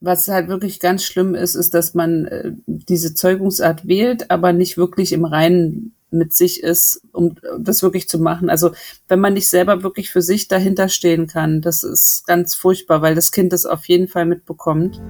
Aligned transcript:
Was 0.00 0.28
halt 0.28 0.46
wirklich 0.46 0.78
ganz 0.78 1.02
schlimm 1.02 1.34
ist, 1.34 1.56
ist, 1.56 1.74
dass 1.74 1.92
man 1.92 2.26
äh, 2.26 2.52
diese 2.66 3.14
Zeugungsart 3.14 3.88
wählt, 3.88 4.30
aber 4.30 4.52
nicht 4.52 4.76
wirklich 4.76 5.12
im 5.12 5.24
Reinen 5.24 5.92
mit 6.10 6.32
sich 6.32 6.62
ist, 6.62 7.02
um 7.12 7.34
das 7.58 7.82
wirklich 7.82 8.08
zu 8.08 8.20
machen. 8.20 8.48
Also 8.48 8.70
wenn 9.08 9.18
man 9.18 9.34
nicht 9.34 9.50
selber 9.50 9.82
wirklich 9.82 10.10
für 10.10 10.22
sich 10.22 10.46
dahinter 10.46 10.88
stehen 10.88 11.26
kann, 11.26 11.60
das 11.62 11.82
ist 11.82 12.24
ganz 12.28 12.54
furchtbar, 12.54 13.02
weil 13.02 13.16
das 13.16 13.32
Kind 13.32 13.52
das 13.52 13.66
auf 13.66 13.86
jeden 13.86 14.06
Fall 14.06 14.24
mitbekommt. 14.24 15.02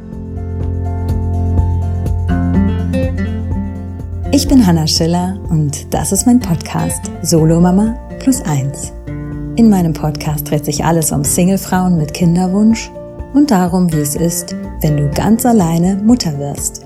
Ich 4.33 4.49
bin 4.49 4.67
Hanna 4.67 4.87
Schiller 4.87 5.39
und 5.51 5.93
das 5.93 6.13
ist 6.13 6.25
mein 6.25 6.41
Podcast 6.41 7.11
Solo 7.23 7.61
Mama 7.61 7.93
plus 8.21 8.41
eins. 8.43 8.93
In 9.57 9.69
meinem 9.69 9.93
Podcast 9.93 10.49
dreht 10.49 10.65
sich 10.65 10.83
alles 10.83 11.13
um 11.13 11.25
Singlefrauen 11.25 11.99
mit 11.99 12.15
Kinderwunsch 12.15 12.91
und 13.35 13.51
darum, 13.51 13.93
wie 13.93 14.01
es 14.01 14.15
ist, 14.15 14.55
wenn 14.81 14.97
du 14.97 15.09
ganz 15.11 15.45
alleine 15.45 15.97
Mutter 15.97 16.39
wirst. 16.39 16.85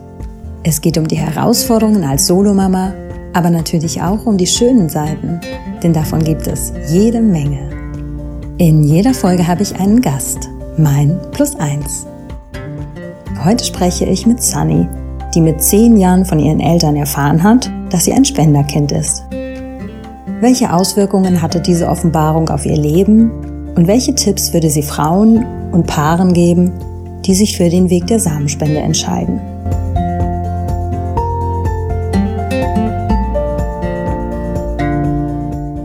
Es 0.65 0.81
geht 0.81 0.99
um 0.99 1.09
die 1.09 1.19
Herausforderungen 1.19 2.05
als 2.05 2.27
Solomama, 2.27 2.93
aber 3.33 3.51
natürlich 3.51 4.01
auch 4.01 4.27
um 4.27 4.37
die 4.37 4.47
schönen 4.47 4.89
Seiten, 4.89 5.41
denn 5.83 5.93
davon 5.93 6.23
gibt 6.23 6.47
es 6.47 6.73
jede 6.89 7.21
Menge. 7.21 7.71
In 8.59 8.85
jeder 8.85 9.15
Folge 9.15 9.47
habe 9.47 9.63
ich 9.63 9.75
einen 9.81 10.01
Gast, 10.01 10.49
mein 10.77 11.19
Plus 11.33 11.57
eins. 11.57 12.07
Heute 13.45 13.65
spreche 13.65 14.05
ich 14.05 14.27
mit 14.27 14.41
Sunny, 14.43 14.87
die 15.35 15.41
mit 15.41 15.63
zehn 15.63 15.97
Jahren 15.97 16.25
von 16.25 16.39
ihren 16.39 16.61
Eltern 16.61 16.95
erfahren 16.95 17.43
hat, 17.43 17.71
dass 17.91 18.05
sie 18.05 18.13
ein 18.13 18.25
Spenderkind 18.25 18.93
ist. 18.93 19.25
Welche 20.41 20.73
Auswirkungen 20.73 21.43
hatte 21.43 21.61
diese 21.61 21.89
Offenbarung 21.89 22.49
auf 22.51 22.67
ihr 22.67 22.77
Leben 22.77 23.31
und 23.75 23.87
welche 23.87 24.15
Tipps 24.15 24.53
würde 24.53 24.71
sie 24.71 24.83
Frauen 24.83 25.45
und 25.73 25.87
Paaren 25.87 26.35
geben, 26.35 26.73
die 27.25 27.35
sich 27.35 27.57
für 27.57 27.69
den 27.69 27.89
Weg 27.89 28.07
der 28.07 28.21
Samenspende 28.21 28.79
entscheiden. 28.79 29.41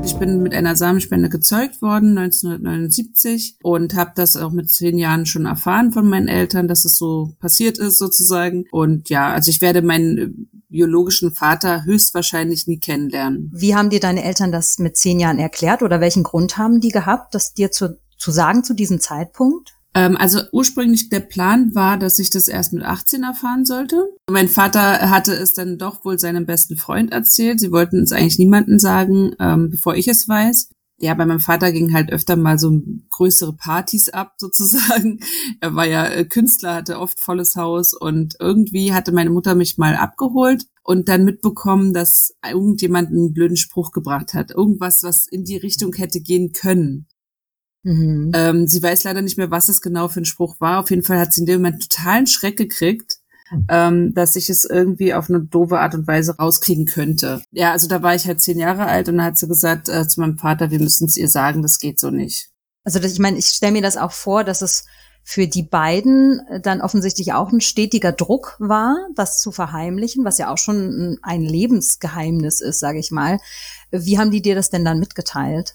Ich 0.03 0.15
bin 0.17 0.41
mit 0.41 0.53
einer 0.53 0.75
Samenspende 0.75 1.29
gezeugt 1.29 1.81
worden 1.81 2.17
1979 2.17 3.57
und 3.61 3.95
habe 3.95 4.11
das 4.15 4.35
auch 4.35 4.51
mit 4.51 4.69
zehn 4.69 4.97
Jahren 4.97 5.25
schon 5.25 5.45
erfahren 5.45 5.91
von 5.91 6.09
meinen 6.09 6.27
Eltern, 6.27 6.67
dass 6.67 6.85
es 6.85 6.97
so 6.97 7.35
passiert 7.39 7.77
ist 7.77 7.97
sozusagen. 7.97 8.65
Und 8.71 9.09
ja, 9.09 9.31
also 9.31 9.51
ich 9.51 9.61
werde 9.61 9.81
meinen 9.81 10.49
biologischen 10.69 11.31
Vater 11.31 11.85
höchstwahrscheinlich 11.85 12.67
nie 12.67 12.79
kennenlernen. 12.79 13.51
Wie 13.53 13.75
haben 13.75 13.89
dir 13.89 13.99
deine 13.99 14.23
Eltern 14.23 14.51
das 14.51 14.79
mit 14.79 14.97
zehn 14.97 15.19
Jahren 15.19 15.39
erklärt 15.39 15.81
oder 15.81 16.01
welchen 16.01 16.23
Grund 16.23 16.57
haben 16.57 16.81
die 16.81 16.89
gehabt, 16.89 17.33
das 17.35 17.53
dir 17.53 17.71
zu, 17.71 17.99
zu 18.17 18.31
sagen 18.31 18.63
zu 18.63 18.73
diesem 18.73 18.99
Zeitpunkt? 18.99 19.76
Ähm, 19.97 20.15
also 20.15 20.41
ursprünglich 20.51 21.09
der 21.09 21.21
Plan 21.21 21.73
war, 21.73 21.97
dass 21.97 22.19
ich 22.19 22.29
das 22.29 22.47
erst 22.47 22.71
mit 22.71 22.83
18 22.83 23.23
erfahren 23.23 23.65
sollte. 23.65 24.07
Mein 24.29 24.47
Vater 24.47 25.09
hatte 25.09 25.33
es 25.33 25.53
dann 25.53 25.79
doch 25.79 26.05
wohl 26.05 26.19
seinem 26.19 26.45
besten 26.45 26.77
Freund 26.77 27.11
erzählt. 27.11 27.59
Sie 27.59 27.71
wollten 27.71 28.03
es 28.03 28.11
eigentlich 28.11 28.37
niemandem 28.37 28.77
sagen, 28.77 29.31
ähm, 29.39 29.71
bevor 29.71 29.95
ich 29.95 30.07
es 30.07 30.29
weiß. 30.29 30.69
Ja, 30.99 31.15
bei 31.15 31.25
meinem 31.25 31.39
Vater 31.39 31.71
ging 31.71 31.93
halt 31.93 32.11
öfter 32.11 32.35
mal 32.35 32.59
so 32.59 32.79
größere 33.09 33.53
Partys 33.53 34.09
ab, 34.09 34.33
sozusagen. 34.37 35.19
Er 35.61 35.73
war 35.73 35.87
ja 35.87 36.05
äh, 36.05 36.25
Künstler, 36.25 36.75
hatte 36.75 36.99
oft 36.99 37.19
volles 37.19 37.55
Haus 37.55 37.95
und 37.95 38.35
irgendwie 38.39 38.93
hatte 38.93 39.11
meine 39.11 39.31
Mutter 39.31 39.55
mich 39.55 39.79
mal 39.79 39.95
abgeholt 39.95 40.67
und 40.83 41.09
dann 41.09 41.25
mitbekommen, 41.25 41.91
dass 41.91 42.35
irgendjemand 42.47 43.09
einen 43.09 43.33
blöden 43.33 43.57
Spruch 43.57 43.91
gebracht 43.91 44.35
hat. 44.35 44.51
Irgendwas, 44.51 45.01
was 45.01 45.25
in 45.25 45.43
die 45.43 45.57
Richtung 45.57 45.93
hätte 45.93 46.21
gehen 46.21 46.51
können. 46.51 47.07
Mhm. 47.87 48.31
Ähm, 48.35 48.67
sie 48.67 48.83
weiß 48.83 49.05
leider 49.05 49.21
nicht 49.21 49.37
mehr, 49.37 49.49
was 49.49 49.69
es 49.69 49.81
genau 49.81 50.09
für 50.09 50.19
ein 50.19 50.25
Spruch 50.25 50.59
war. 50.59 50.81
Auf 50.81 50.89
jeden 50.89 51.03
Fall 51.03 51.19
hat 51.19 51.31
sie 51.31 51.41
in 51.41 51.45
dem 51.45 51.61
Moment 51.61 51.89
totalen 51.89 52.27
Schreck 52.27 52.57
gekriegt, 52.57 53.19
mhm. 53.49 53.67
ähm, 53.69 54.13
dass 54.13 54.35
ich 54.35 54.49
es 54.49 54.65
irgendwie 54.65 55.13
auf 55.13 55.29
eine 55.29 55.39
doofe 55.39 55.79
Art 55.79 55.95
und 55.95 56.05
Weise 56.05 56.35
rauskriegen 56.35 56.85
könnte. 56.85 57.41
Ja, 57.51 57.71
also 57.71 57.87
da 57.87 58.03
war 58.03 58.13
ich 58.13 58.27
halt 58.27 58.41
zehn 58.41 58.59
Jahre 58.59 58.87
alt 58.87 59.07
und 59.07 59.15
dann 59.15 59.27
hat 59.27 59.37
sie 59.37 59.47
gesagt 59.47 59.87
äh, 59.87 60.05
zu 60.05 60.19
meinem 60.19 60.37
Vater, 60.37 60.69
wir 60.69 60.79
müssen 60.79 61.07
es 61.07 61.15
ihr 61.15 61.29
sagen, 61.29 61.61
das 61.61 61.79
geht 61.79 61.97
so 61.97 62.11
nicht. 62.11 62.49
Also 62.83 62.99
das, 62.99 63.13
ich 63.13 63.19
meine, 63.19 63.37
ich 63.37 63.45
stelle 63.45 63.71
mir 63.71 63.81
das 63.81 63.95
auch 63.95 64.11
vor, 64.11 64.43
dass 64.43 64.61
es 64.61 64.83
für 65.23 65.47
die 65.47 65.63
beiden 65.63 66.39
dann 66.61 66.79
offensichtlich 66.79 67.33
auch 67.33 67.51
ein 67.51 67.59
stetiger 67.59 68.13
Druck 68.13 68.55
war, 68.59 68.95
das 69.15 69.41
zu 69.41 69.51
verheimlichen, 69.51 70.23
was 70.23 70.37
ja 70.37 70.51
auch 70.51 70.57
schon 70.57 71.19
ein 71.21 71.41
Lebensgeheimnis 71.41 72.61
ist, 72.61 72.79
sage 72.79 72.99
ich 72.99 73.11
mal. 73.11 73.37
Wie 73.91 74.17
haben 74.17 74.31
die 74.31 74.41
dir 74.41 74.55
das 74.55 74.69
denn 74.69 74.85
dann 74.85 74.99
mitgeteilt? 74.99 75.73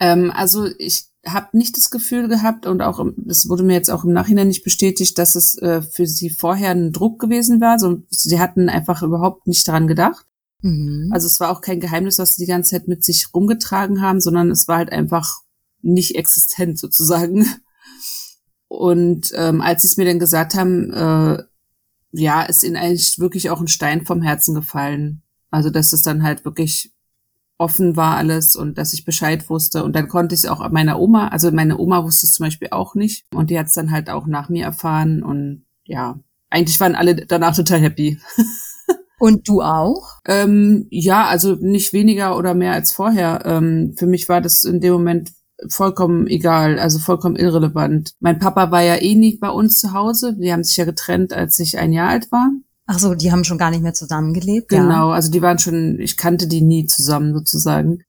Ähm, 0.00 0.32
also 0.34 0.68
ich 0.78 1.06
habe 1.26 1.56
nicht 1.56 1.76
das 1.76 1.90
Gefühl 1.90 2.28
gehabt 2.28 2.66
und 2.66 2.82
auch 2.82 3.04
das 3.16 3.48
wurde 3.48 3.62
mir 3.62 3.74
jetzt 3.74 3.90
auch 3.90 4.04
im 4.04 4.12
Nachhinein 4.12 4.48
nicht 4.48 4.64
bestätigt, 4.64 5.18
dass 5.18 5.34
es 5.34 5.58
äh, 5.58 5.82
für 5.82 6.06
sie 6.06 6.30
vorher 6.30 6.70
ein 6.70 6.92
Druck 6.92 7.18
gewesen 7.18 7.60
war. 7.60 7.78
So, 7.78 8.02
sie 8.10 8.38
hatten 8.38 8.68
einfach 8.68 9.02
überhaupt 9.02 9.46
nicht 9.46 9.66
daran 9.66 9.86
gedacht. 9.86 10.26
Mhm. 10.62 11.10
Also 11.12 11.26
es 11.26 11.40
war 11.40 11.50
auch 11.50 11.60
kein 11.60 11.80
Geheimnis, 11.80 12.18
was 12.18 12.34
sie 12.34 12.44
die 12.44 12.50
ganze 12.50 12.70
Zeit 12.70 12.88
mit 12.88 13.04
sich 13.04 13.34
rumgetragen 13.34 14.02
haben, 14.02 14.20
sondern 14.20 14.50
es 14.50 14.68
war 14.68 14.78
halt 14.78 14.92
einfach 14.92 15.40
nicht 15.82 16.16
existent 16.16 16.78
sozusagen. 16.78 17.46
Und 18.68 19.32
ähm, 19.34 19.60
als 19.60 19.82
sie 19.82 19.88
es 19.88 19.96
mir 19.96 20.04
dann 20.04 20.18
gesagt 20.18 20.54
haben, 20.54 20.92
äh, 20.92 21.42
ja, 22.12 22.42
ist 22.42 22.64
ihnen 22.64 22.76
eigentlich 22.76 23.18
wirklich 23.18 23.50
auch 23.50 23.60
ein 23.60 23.68
Stein 23.68 24.04
vom 24.04 24.22
Herzen 24.22 24.54
gefallen. 24.54 25.22
Also 25.50 25.70
dass 25.70 25.92
es 25.92 26.02
dann 26.02 26.22
halt 26.22 26.44
wirklich 26.44 26.92
offen 27.58 27.96
war 27.96 28.16
alles 28.16 28.56
und 28.56 28.78
dass 28.78 28.92
ich 28.92 29.04
Bescheid 29.04 29.48
wusste. 29.48 29.82
Und 29.84 29.96
dann 29.96 30.08
konnte 30.08 30.34
ich 30.34 30.44
es 30.44 30.50
auch 30.50 30.68
meiner 30.70 31.00
Oma, 31.00 31.28
also 31.28 31.50
meine 31.50 31.78
Oma 31.78 32.04
wusste 32.04 32.26
es 32.26 32.32
zum 32.32 32.44
Beispiel 32.44 32.68
auch 32.70 32.94
nicht. 32.94 33.26
Und 33.34 33.50
die 33.50 33.58
hat 33.58 33.66
es 33.66 33.72
dann 33.72 33.90
halt 33.90 34.10
auch 34.10 34.26
nach 34.26 34.48
mir 34.48 34.64
erfahren. 34.64 35.22
Und 35.22 35.64
ja, 35.84 36.18
eigentlich 36.50 36.78
waren 36.80 36.94
alle 36.94 37.14
danach 37.14 37.56
total 37.56 37.80
happy. 37.80 38.18
Und 39.18 39.48
du 39.48 39.62
auch? 39.62 40.18
Ähm, 40.26 40.88
ja, 40.90 41.26
also 41.26 41.54
nicht 41.54 41.94
weniger 41.94 42.36
oder 42.36 42.54
mehr 42.54 42.72
als 42.72 42.92
vorher. 42.92 43.42
Ähm, 43.46 43.94
für 43.96 44.06
mich 44.06 44.28
war 44.28 44.42
das 44.42 44.62
in 44.64 44.80
dem 44.80 44.92
Moment 44.92 45.32
vollkommen 45.68 46.26
egal, 46.26 46.78
also 46.78 46.98
vollkommen 46.98 47.36
irrelevant. 47.36 48.12
Mein 48.20 48.38
Papa 48.38 48.70
war 48.70 48.82
ja 48.82 48.96
eh 48.96 49.14
nicht 49.14 49.40
bei 49.40 49.48
uns 49.48 49.78
zu 49.78 49.94
Hause. 49.94 50.36
Wir 50.38 50.52
haben 50.52 50.64
sich 50.64 50.76
ja 50.76 50.84
getrennt, 50.84 51.32
als 51.32 51.58
ich 51.58 51.78
ein 51.78 51.94
Jahr 51.94 52.10
alt 52.10 52.30
war. 52.30 52.50
Ach 52.86 52.98
so, 52.98 53.14
die 53.14 53.32
haben 53.32 53.44
schon 53.44 53.58
gar 53.58 53.70
nicht 53.70 53.82
mehr 53.82 53.94
zusammengelebt. 53.94 54.68
Genau, 54.68 55.10
ja. 55.10 55.14
also 55.14 55.30
die 55.30 55.42
waren 55.42 55.58
schon, 55.58 55.98
ich 55.98 56.16
kannte 56.16 56.46
die 56.46 56.62
nie 56.62 56.86
zusammen 56.86 57.34
sozusagen. 57.34 58.02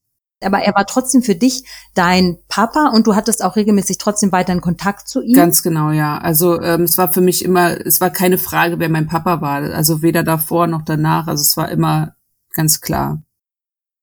Aber 0.43 0.59
er 0.59 0.75
war 0.75 0.85
trotzdem 0.85 1.23
für 1.23 1.33
dich 1.33 1.63
dein 1.95 2.37
Papa 2.47 2.91
und 2.93 3.07
du 3.07 3.15
hattest 3.15 3.43
auch 3.43 3.55
regelmäßig 3.55 3.97
trotzdem 3.97 4.31
weiter 4.31 4.53
in 4.53 4.61
Kontakt 4.61 5.07
zu 5.07 5.23
ihm? 5.23 5.35
Ganz 5.35 5.63
genau, 5.63 5.89
ja. 5.89 6.19
Also 6.19 6.61
ähm, 6.61 6.83
es 6.83 6.97
war 6.99 7.11
für 7.11 7.21
mich 7.21 7.43
immer, 7.43 7.83
es 7.85 8.01
war 8.01 8.11
keine 8.11 8.37
Frage, 8.37 8.77
wer 8.77 8.89
mein 8.89 9.07
Papa 9.07 9.41
war. 9.41 9.63
Also 9.63 10.03
weder 10.03 10.21
davor 10.21 10.67
noch 10.67 10.83
danach. 10.83 11.25
Also 11.25 11.41
es 11.41 11.57
war 11.57 11.69
immer 11.69 12.15
ganz 12.53 12.81
klar. 12.81 13.23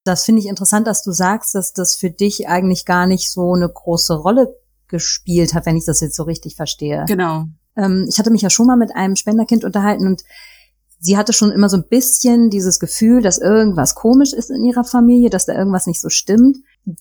Das 0.03 0.25
finde 0.25 0.43
ich 0.43 0.49
interessant, 0.49 0.89
dass 0.89 1.05
du 1.05 1.13
sagst, 1.13 1.55
dass 1.55 1.73
das 1.73 1.95
für 1.95 2.11
dich 2.11 2.49
eigentlich 2.49 2.85
gar 2.85 3.07
nicht 3.07 3.31
so 3.31 3.55
eine 3.55 3.69
große 3.69 4.15
Rolle 4.15 4.57
gespielt 4.89 5.55
hat, 5.55 5.67
wenn 5.67 5.77
ich 5.77 5.87
das 5.87 6.01
jetzt 6.01 6.17
so 6.17 6.25
richtig 6.25 6.57
verstehe. 6.57 7.05
Genau. 7.07 7.47
Ähm, 7.77 8.07
ich 8.09 8.19
hatte 8.19 8.31
mich 8.31 8.43
ja 8.43 8.51
schon 8.51 8.67
mal 8.67 8.77
mit 8.77 8.95
einem 8.95 9.15
Spenderkind 9.15 9.65
unterhalten 9.65 10.07
und 10.07 10.25
sie 11.05 11.19
hatte 11.19 11.35
schon 11.35 11.53
immer 11.53 11.69
so 11.69 11.77
ein 11.77 11.85
bisschen 11.89 12.49
dieses 12.49 12.81
Gefühl, 12.81 13.21
dass 13.21 13.39
irgendwas 13.39 13.95
komisch 13.95 14.33
ist 14.33 14.51
in 14.51 14.65
ihrer 14.65 14.85
Familie, 14.85 15.29
dass 15.29 15.45
da 15.45 15.55
irgendwas 15.55 15.87
nicht 15.87 16.01
so 16.01 16.09
stimmt. 16.09 16.57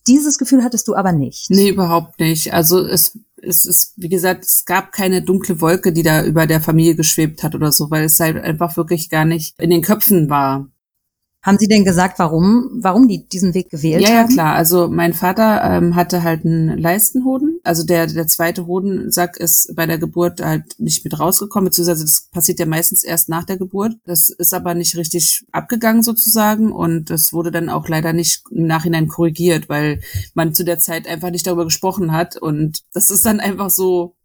Dieses 0.07 0.37
Gefühl 0.37 0.63
hattest 0.63 0.87
du 0.87 0.95
aber 0.95 1.13
nicht. 1.13 1.49
Nee, 1.49 1.69
überhaupt 1.69 2.19
nicht. 2.19 2.53
Also 2.53 2.85
es, 2.85 3.17
es 3.41 3.65
ist, 3.65 3.93
wie 3.95 4.09
gesagt, 4.09 4.43
es 4.43 4.65
gab 4.65 4.91
keine 4.91 5.21
dunkle 5.21 5.61
Wolke, 5.61 5.93
die 5.93 6.03
da 6.03 6.23
über 6.23 6.47
der 6.47 6.59
Familie 6.59 6.95
geschwebt 6.95 7.43
hat 7.43 7.55
oder 7.55 7.71
so, 7.71 7.91
weil 7.91 8.05
es 8.05 8.19
halt 8.19 8.35
einfach 8.37 8.75
wirklich 8.75 9.09
gar 9.09 9.25
nicht 9.25 9.57
in 9.59 9.69
den 9.69 9.81
Köpfen 9.81 10.29
war. 10.29 10.67
Haben 11.43 11.57
Sie 11.59 11.67
denn 11.67 11.83
gesagt, 11.83 12.19
warum, 12.19 12.69
warum 12.73 13.09
die 13.09 13.27
diesen 13.27 13.53
Weg 13.53 13.69
gewählt 13.69 14.01
ja, 14.01 14.19
haben? 14.19 14.29
Ja, 14.29 14.33
klar. 14.33 14.55
Also 14.55 14.87
mein 14.87 15.13
Vater 15.13 15.61
ähm, 15.61 15.93
hatte 15.93 16.23
halt 16.23 16.45
einen 16.45 16.77
Leistenhoden. 16.77 17.59
Also 17.63 17.85
der, 17.85 18.07
der 18.07 18.27
zweite 18.27 18.65
Hodensack 18.65 19.35
ist 19.35 19.75
bei 19.75 19.85
der 19.85 19.97
Geburt 19.97 20.41
halt 20.41 20.79
nicht 20.79 21.03
mit 21.03 21.19
rausgekommen, 21.19 21.65
beziehungsweise 21.65 22.05
das 22.05 22.29
passiert 22.31 22.59
ja 22.59 22.65
meistens 22.65 23.03
erst 23.03 23.27
nach 23.27 23.43
der 23.43 23.57
Geburt. 23.57 23.91
Das 24.05 24.29
ist 24.29 24.53
aber 24.53 24.73
nicht 24.73 24.95
richtig 24.95 25.43
abgegangen 25.51 26.01
sozusagen 26.01 26.71
und 26.71 27.09
das 27.09 27.33
wurde 27.33 27.51
dann 27.51 27.67
auch 27.67 27.89
leider 27.89 28.13
nicht 28.13 28.43
im 28.49 28.65
Nachhinein 28.65 29.09
korrigiert, 29.09 29.67
weil 29.67 29.99
man 30.33 30.53
zu 30.53 30.63
der 30.63 30.79
Zeit 30.79 31.07
einfach 31.07 31.29
nicht 31.29 31.45
darüber 31.45 31.65
gesprochen 31.65 32.13
hat 32.13 32.37
und 32.37 32.83
das 32.93 33.09
ist 33.09 33.25
dann 33.25 33.41
einfach 33.41 33.69
so 33.69 34.15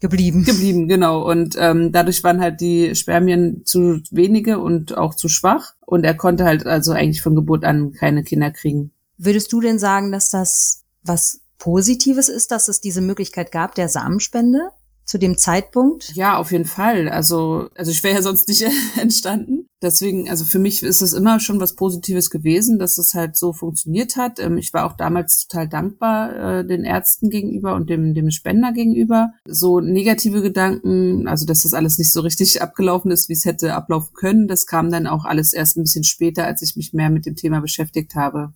geblieben. 0.00 0.44
Geblieben, 0.44 0.88
genau. 0.88 1.28
Und 1.28 1.56
ähm, 1.58 1.92
dadurch 1.92 2.22
waren 2.24 2.40
halt 2.40 2.60
die 2.60 2.94
Spermien 2.94 3.62
zu 3.64 4.00
wenige 4.10 4.58
und 4.58 4.96
auch 4.96 5.14
zu 5.14 5.28
schwach. 5.28 5.74
Und 5.80 6.04
er 6.04 6.14
konnte 6.14 6.44
halt 6.44 6.66
also 6.66 6.92
eigentlich 6.92 7.22
von 7.22 7.34
Geburt 7.34 7.64
an 7.64 7.92
keine 7.92 8.22
Kinder 8.22 8.50
kriegen. 8.50 8.92
Würdest 9.16 9.52
du 9.52 9.60
denn 9.60 9.78
sagen, 9.78 10.12
dass 10.12 10.30
das 10.30 10.84
was 11.02 11.40
Positives 11.58 12.28
ist, 12.28 12.50
dass 12.50 12.68
es 12.68 12.80
diese 12.80 13.00
Möglichkeit 13.00 13.52
gab 13.52 13.74
der 13.74 13.88
Samenspende? 13.88 14.70
Zu 15.04 15.18
dem 15.18 15.36
Zeitpunkt? 15.36 16.14
Ja, 16.14 16.38
auf 16.38 16.52
jeden 16.52 16.64
Fall. 16.64 17.08
Also, 17.08 17.68
also 17.74 17.90
ich 17.90 18.02
wäre 18.02 18.16
ja 18.16 18.22
sonst 18.22 18.48
nicht 18.48 18.64
entstanden. 19.00 19.66
Deswegen, 19.82 20.30
also 20.30 20.46
für 20.46 20.58
mich 20.58 20.82
ist 20.82 21.02
es 21.02 21.12
immer 21.12 21.40
schon 21.40 21.60
was 21.60 21.74
Positives 21.74 22.30
gewesen, 22.30 22.78
dass 22.78 22.96
es 22.96 23.12
halt 23.12 23.36
so 23.36 23.52
funktioniert 23.52 24.16
hat. 24.16 24.40
Ähm, 24.40 24.56
ich 24.56 24.72
war 24.72 24.86
auch 24.86 24.96
damals 24.96 25.46
total 25.46 25.68
dankbar 25.68 26.60
äh, 26.60 26.66
den 26.66 26.84
Ärzten 26.84 27.28
gegenüber 27.28 27.74
und 27.74 27.90
dem, 27.90 28.14
dem 28.14 28.30
Spender 28.30 28.72
gegenüber. 28.72 29.32
So 29.46 29.80
negative 29.80 30.40
Gedanken, 30.40 31.28
also 31.28 31.44
dass 31.44 31.64
das 31.64 31.74
alles 31.74 31.98
nicht 31.98 32.12
so 32.12 32.20
richtig 32.22 32.62
abgelaufen 32.62 33.10
ist, 33.10 33.28
wie 33.28 33.34
es 33.34 33.44
hätte 33.44 33.74
ablaufen 33.74 34.14
können, 34.14 34.48
das 34.48 34.66
kam 34.66 34.90
dann 34.90 35.06
auch 35.06 35.26
alles 35.26 35.52
erst 35.52 35.76
ein 35.76 35.82
bisschen 35.82 36.04
später, 36.04 36.46
als 36.46 36.62
ich 36.62 36.76
mich 36.76 36.94
mehr 36.94 37.10
mit 37.10 37.26
dem 37.26 37.36
Thema 37.36 37.60
beschäftigt 37.60 38.14
habe. 38.14 38.54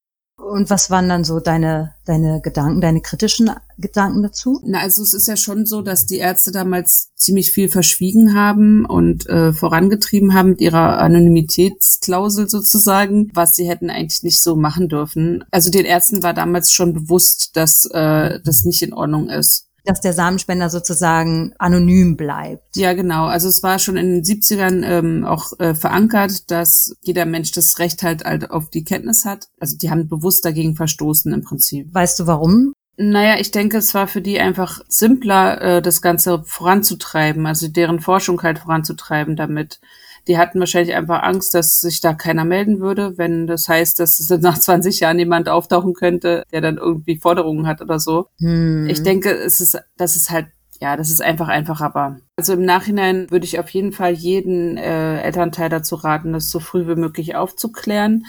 Und 0.48 0.70
was 0.70 0.90
waren 0.90 1.08
dann 1.08 1.24
so 1.24 1.40
deine, 1.40 1.94
deine 2.04 2.40
Gedanken, 2.40 2.80
deine 2.80 3.00
kritischen 3.00 3.50
Gedanken 3.78 4.22
dazu? 4.22 4.60
Na, 4.64 4.80
also 4.80 5.02
es 5.02 5.14
ist 5.14 5.28
ja 5.28 5.36
schon 5.36 5.66
so, 5.66 5.82
dass 5.82 6.06
die 6.06 6.16
Ärzte 6.16 6.50
damals 6.50 7.10
ziemlich 7.14 7.52
viel 7.52 7.68
verschwiegen 7.68 8.34
haben 8.34 8.84
und 8.84 9.28
äh, 9.28 9.52
vorangetrieben 9.52 10.34
haben 10.34 10.50
mit 10.50 10.60
ihrer 10.60 10.98
Anonymitätsklausel 10.98 12.48
sozusagen, 12.48 13.30
was 13.34 13.54
sie 13.54 13.68
hätten 13.68 13.90
eigentlich 13.90 14.22
nicht 14.22 14.42
so 14.42 14.56
machen 14.56 14.88
dürfen. 14.88 15.44
Also 15.50 15.70
den 15.70 15.84
Ärzten 15.84 16.22
war 16.22 16.34
damals 16.34 16.72
schon 16.72 16.92
bewusst, 16.92 17.56
dass 17.56 17.84
äh, 17.86 18.40
das 18.42 18.64
nicht 18.64 18.82
in 18.82 18.92
Ordnung 18.92 19.28
ist 19.28 19.67
dass 19.88 20.02
der 20.02 20.12
Samenspender 20.12 20.68
sozusagen 20.68 21.54
anonym 21.58 22.18
bleibt. 22.18 22.76
Ja, 22.76 22.92
genau. 22.92 23.24
Also 23.24 23.48
es 23.48 23.62
war 23.62 23.78
schon 23.78 23.96
in 23.96 24.22
den 24.22 24.22
70ern 24.22 24.84
ähm, 24.84 25.24
auch 25.24 25.58
äh, 25.58 25.74
verankert, 25.74 26.50
dass 26.50 26.94
jeder 27.00 27.24
Mensch 27.24 27.52
das 27.52 27.78
Recht 27.78 28.02
halt, 28.02 28.24
halt 28.24 28.50
auf 28.50 28.68
die 28.68 28.84
Kenntnis 28.84 29.24
hat. 29.24 29.48
Also 29.58 29.78
die 29.78 29.90
haben 29.90 30.06
bewusst 30.06 30.44
dagegen 30.44 30.76
verstoßen 30.76 31.32
im 31.32 31.42
Prinzip. 31.42 31.94
Weißt 31.94 32.20
du 32.20 32.26
warum? 32.26 32.74
Naja, 32.98 33.36
ich 33.38 33.50
denke, 33.50 33.78
es 33.78 33.94
war 33.94 34.08
für 34.08 34.20
die 34.20 34.38
einfach 34.38 34.82
simpler, 34.88 35.60
äh, 35.62 35.82
das 35.82 36.02
Ganze 36.02 36.42
voranzutreiben, 36.44 37.46
also 37.46 37.68
deren 37.68 38.00
Forschung 38.00 38.42
halt 38.42 38.58
voranzutreiben 38.58 39.36
damit 39.36 39.80
die 40.28 40.38
hatten 40.38 40.60
wahrscheinlich 40.60 40.94
einfach 40.94 41.22
Angst, 41.22 41.54
dass 41.54 41.80
sich 41.80 42.00
da 42.00 42.14
keiner 42.14 42.44
melden 42.44 42.80
würde, 42.80 43.18
wenn 43.18 43.46
das 43.46 43.68
heißt, 43.68 43.98
dass 43.98 44.28
nach 44.40 44.58
20 44.58 45.00
Jahren 45.00 45.18
jemand 45.18 45.48
auftauchen 45.48 45.94
könnte, 45.94 46.44
der 46.52 46.60
dann 46.60 46.76
irgendwie 46.76 47.18
Forderungen 47.18 47.66
hat 47.66 47.80
oder 47.80 47.98
so. 47.98 48.28
Hm. 48.38 48.86
Ich 48.88 49.02
denke, 49.02 49.30
es 49.30 49.60
ist, 49.60 49.78
das 49.96 50.16
ist 50.16 50.30
halt 50.30 50.46
ja, 50.80 50.96
das 50.96 51.10
ist 51.10 51.20
einfach 51.20 51.48
einfach, 51.48 51.80
aber 51.80 52.18
also 52.36 52.52
im 52.52 52.64
Nachhinein 52.64 53.28
würde 53.32 53.44
ich 53.44 53.58
auf 53.58 53.68
jeden 53.70 53.90
Fall 53.90 54.12
jeden 54.12 54.76
äh, 54.76 55.20
Elternteil 55.22 55.68
dazu 55.70 55.96
raten, 55.96 56.32
das 56.32 56.52
so 56.52 56.60
früh 56.60 56.86
wie 56.86 56.94
möglich 56.94 57.34
aufzuklären 57.34 58.24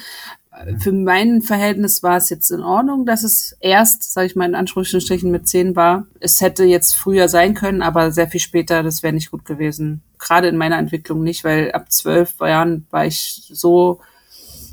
für 0.78 0.92
mein 0.92 1.42
Verhältnis 1.42 2.04
war 2.04 2.18
es 2.18 2.30
jetzt 2.30 2.52
in 2.52 2.62
Ordnung, 2.62 3.06
dass 3.06 3.24
es 3.24 3.56
erst, 3.60 4.12
sage 4.12 4.28
ich 4.28 4.36
mal 4.36 4.48
in 4.48 4.56
Anführungsstrichen 4.56 5.32
mit 5.32 5.48
zehn 5.48 5.76
war. 5.76 6.08
Es 6.20 6.42
hätte 6.42 6.64
jetzt 6.66 6.96
früher 6.96 7.30
sein 7.30 7.54
können, 7.54 7.82
aber 7.82 8.12
sehr 8.12 8.28
viel 8.28 8.40
später, 8.40 8.84
das 8.84 9.04
wäre 9.04 9.14
nicht 9.14 9.32
gut 9.32 9.46
gewesen. 9.46 10.02
Gerade 10.20 10.48
in 10.48 10.58
meiner 10.58 10.78
Entwicklung 10.78 11.24
nicht, 11.24 11.44
weil 11.44 11.72
ab 11.72 11.92
zwölf 11.92 12.40
Jahren 12.40 12.86
war 12.92 13.06
ich 13.06 13.50
so 13.52 14.02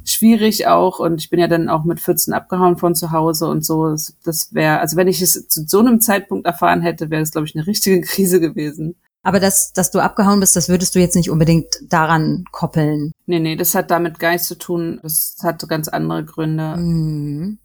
schwierig 0.04 0.66
auch 0.66 0.98
und 0.98 1.20
ich 1.20 1.30
bin 1.30 1.40
ja 1.40 1.48
dann 1.48 1.68
auch 1.68 1.84
mit 1.84 2.00
14 2.00 2.32
abgehauen 2.32 2.76
von 2.76 2.94
zu 2.94 3.10
Hause 3.10 3.48
und 3.48 3.64
so. 3.64 3.90
Das 4.24 4.54
wäre, 4.54 4.80
also 4.80 4.96
wenn 4.96 5.08
ich 5.08 5.20
es 5.20 5.48
zu 5.48 5.64
so 5.66 5.80
einem 5.80 6.00
Zeitpunkt 6.00 6.46
erfahren 6.46 6.82
hätte, 6.82 7.10
wäre 7.10 7.22
es, 7.22 7.32
glaube 7.32 7.46
ich, 7.46 7.56
eine 7.56 7.66
richtige 7.66 8.00
Krise 8.02 8.40
gewesen. 8.40 8.96
Aber 9.22 9.40
dass, 9.40 9.72
dass 9.72 9.90
du 9.90 9.98
abgehauen 9.98 10.38
bist, 10.38 10.54
das 10.54 10.68
würdest 10.68 10.94
du 10.94 11.00
jetzt 11.00 11.16
nicht 11.16 11.30
unbedingt 11.30 11.66
daran 11.88 12.44
koppeln. 12.52 13.10
Nee, 13.26 13.40
nee, 13.40 13.56
das 13.56 13.74
hat 13.74 13.90
damit 13.90 14.20
gar 14.20 14.30
nichts 14.30 14.46
zu 14.46 14.56
tun. 14.56 15.00
Das 15.02 15.36
hat 15.42 15.68
ganz 15.68 15.88
andere 15.88 16.24
Gründe. 16.24 16.76
Mhm. 16.76 17.58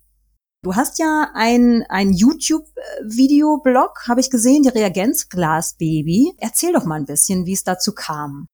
Du 0.63 0.75
hast 0.75 0.99
ja 0.99 1.31
ein, 1.33 1.83
ein 1.89 2.13
YouTube-Video-Blog, 2.13 4.07
habe 4.07 4.21
ich 4.21 4.29
gesehen, 4.29 4.61
die 4.61 4.69
Reagenzglas 4.69 5.73
Baby. 5.73 6.33
Erzähl 6.37 6.71
doch 6.71 6.85
mal 6.85 6.99
ein 6.99 7.07
bisschen, 7.07 7.47
wie 7.47 7.53
es 7.53 7.63
dazu 7.63 7.93
kam. 7.93 8.47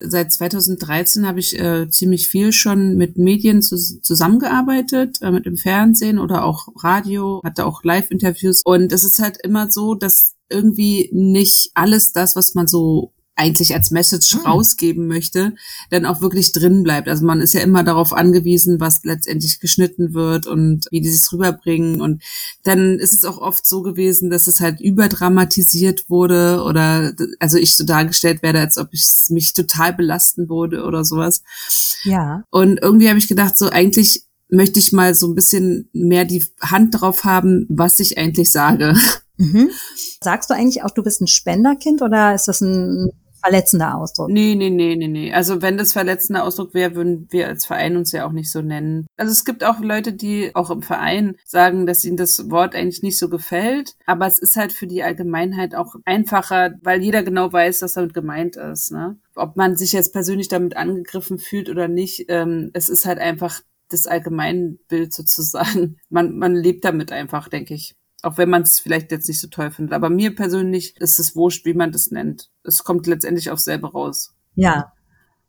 Seit 0.00 0.32
2013 0.32 1.26
habe 1.26 1.40
ich 1.40 1.58
äh, 1.58 1.88
ziemlich 1.90 2.28
viel 2.28 2.52
schon 2.52 2.96
mit 2.96 3.18
Medien 3.18 3.60
zu, 3.60 3.76
zusammengearbeitet, 3.76 5.20
äh, 5.20 5.30
mit 5.30 5.44
dem 5.44 5.58
Fernsehen 5.58 6.18
oder 6.18 6.44
auch 6.44 6.68
Radio, 6.82 7.42
hatte 7.44 7.66
auch 7.66 7.84
Live-Interviews. 7.84 8.62
Und 8.64 8.90
es 8.90 9.04
ist 9.04 9.18
halt 9.18 9.36
immer 9.44 9.70
so, 9.70 9.94
dass 9.94 10.34
irgendwie 10.48 11.10
nicht 11.12 11.70
alles 11.74 12.12
das, 12.12 12.36
was 12.36 12.54
man 12.54 12.66
so 12.66 13.10
eigentlich 13.36 13.74
als 13.74 13.90
Message 13.90 14.34
hm. 14.34 14.40
rausgeben 14.42 15.06
möchte, 15.06 15.54
dann 15.90 16.06
auch 16.06 16.20
wirklich 16.20 16.52
drin 16.52 16.82
bleibt. 16.82 17.08
Also 17.08 17.24
man 17.24 17.40
ist 17.40 17.52
ja 17.52 17.60
immer 17.60 17.82
darauf 17.82 18.12
angewiesen, 18.12 18.80
was 18.80 19.04
letztendlich 19.04 19.58
geschnitten 19.60 20.14
wird 20.14 20.46
und 20.46 20.86
wie 20.90 21.00
die 21.00 21.10
sich 21.10 21.32
rüberbringen. 21.32 22.00
Und 22.00 22.22
dann 22.62 22.98
ist 22.98 23.12
es 23.12 23.24
auch 23.24 23.38
oft 23.38 23.66
so 23.66 23.82
gewesen, 23.82 24.30
dass 24.30 24.46
es 24.46 24.60
halt 24.60 24.80
überdramatisiert 24.80 26.08
wurde 26.08 26.62
oder 26.64 27.12
also 27.40 27.58
ich 27.58 27.76
so 27.76 27.84
dargestellt 27.84 28.42
werde, 28.42 28.60
als 28.60 28.78
ob 28.78 28.88
ich 28.92 29.04
mich 29.30 29.52
total 29.52 29.92
belasten 29.92 30.48
würde 30.48 30.84
oder 30.84 31.04
sowas. 31.04 31.42
Ja. 32.04 32.44
Und 32.50 32.80
irgendwie 32.80 33.08
habe 33.08 33.18
ich 33.18 33.28
gedacht, 33.28 33.58
so 33.58 33.68
eigentlich 33.68 34.22
möchte 34.48 34.78
ich 34.78 34.92
mal 34.92 35.14
so 35.14 35.26
ein 35.26 35.34
bisschen 35.34 35.88
mehr 35.92 36.24
die 36.24 36.44
Hand 36.60 37.00
drauf 37.00 37.24
haben, 37.24 37.66
was 37.68 37.98
ich 37.98 38.16
eigentlich 38.16 38.50
sage. 38.52 38.94
Mhm. 39.36 39.70
Sagst 40.22 40.48
du 40.48 40.54
eigentlich 40.54 40.84
auch, 40.84 40.92
du 40.92 41.02
bist 41.02 41.20
ein 41.20 41.26
Spenderkind 41.26 42.02
oder 42.02 42.36
ist 42.36 42.46
das 42.46 42.60
ein 42.60 43.10
verletzender 43.44 43.96
Ausdruck? 43.96 44.30
Nee, 44.30 44.54
nee, 44.54 44.70
nee, 44.70 44.96
nee, 44.96 45.08
nee. 45.08 45.32
Also 45.32 45.60
wenn 45.60 45.76
das 45.76 45.92
verletzender 45.92 46.44
Ausdruck 46.44 46.72
wäre, 46.72 46.94
würden 46.94 47.28
wir 47.30 47.48
als 47.48 47.66
Verein 47.66 47.96
uns 47.96 48.12
ja 48.12 48.26
auch 48.26 48.32
nicht 48.32 48.50
so 48.50 48.62
nennen. 48.62 49.06
Also 49.16 49.32
es 49.32 49.44
gibt 49.44 49.64
auch 49.64 49.80
Leute, 49.80 50.14
die 50.14 50.54
auch 50.54 50.70
im 50.70 50.82
Verein 50.82 51.36
sagen, 51.44 51.86
dass 51.86 52.04
ihnen 52.04 52.16
das 52.16 52.50
Wort 52.50 52.74
eigentlich 52.74 53.02
nicht 53.02 53.18
so 53.18 53.28
gefällt. 53.28 53.94
Aber 54.06 54.26
es 54.26 54.38
ist 54.38 54.56
halt 54.56 54.72
für 54.72 54.86
die 54.86 55.02
Allgemeinheit 55.02 55.74
auch 55.74 55.94
einfacher, 56.04 56.74
weil 56.82 57.02
jeder 57.02 57.22
genau 57.22 57.52
weiß, 57.52 57.82
was 57.82 57.92
damit 57.92 58.14
gemeint 58.14 58.56
ist. 58.56 58.92
Ne? 58.92 59.18
Ob 59.34 59.56
man 59.56 59.76
sich 59.76 59.92
jetzt 59.92 60.12
persönlich 60.12 60.48
damit 60.48 60.76
angegriffen 60.76 61.38
fühlt 61.38 61.68
oder 61.68 61.88
nicht, 61.88 62.26
ähm, 62.28 62.70
es 62.72 62.88
ist 62.88 63.04
halt 63.04 63.18
einfach 63.18 63.60
das 63.90 64.06
Allgemeinbild 64.06 65.12
sozusagen. 65.12 65.98
Man, 66.08 66.38
man 66.38 66.54
lebt 66.54 66.84
damit 66.84 67.12
einfach, 67.12 67.48
denke 67.48 67.74
ich. 67.74 67.94
Auch 68.24 68.38
wenn 68.38 68.48
man 68.48 68.62
es 68.62 68.80
vielleicht 68.80 69.12
jetzt 69.12 69.28
nicht 69.28 69.40
so 69.40 69.48
toll 69.48 69.70
findet. 69.70 69.92
Aber 69.92 70.08
mir 70.08 70.34
persönlich 70.34 70.96
ist 70.98 71.18
es 71.18 71.36
wurscht, 71.36 71.66
wie 71.66 71.74
man 71.74 71.92
das 71.92 72.10
nennt. 72.10 72.50
Es 72.62 72.82
kommt 72.82 73.06
letztendlich 73.06 73.50
auf 73.50 73.60
selber 73.60 73.92
raus. 73.92 74.32
Ja. 74.54 74.92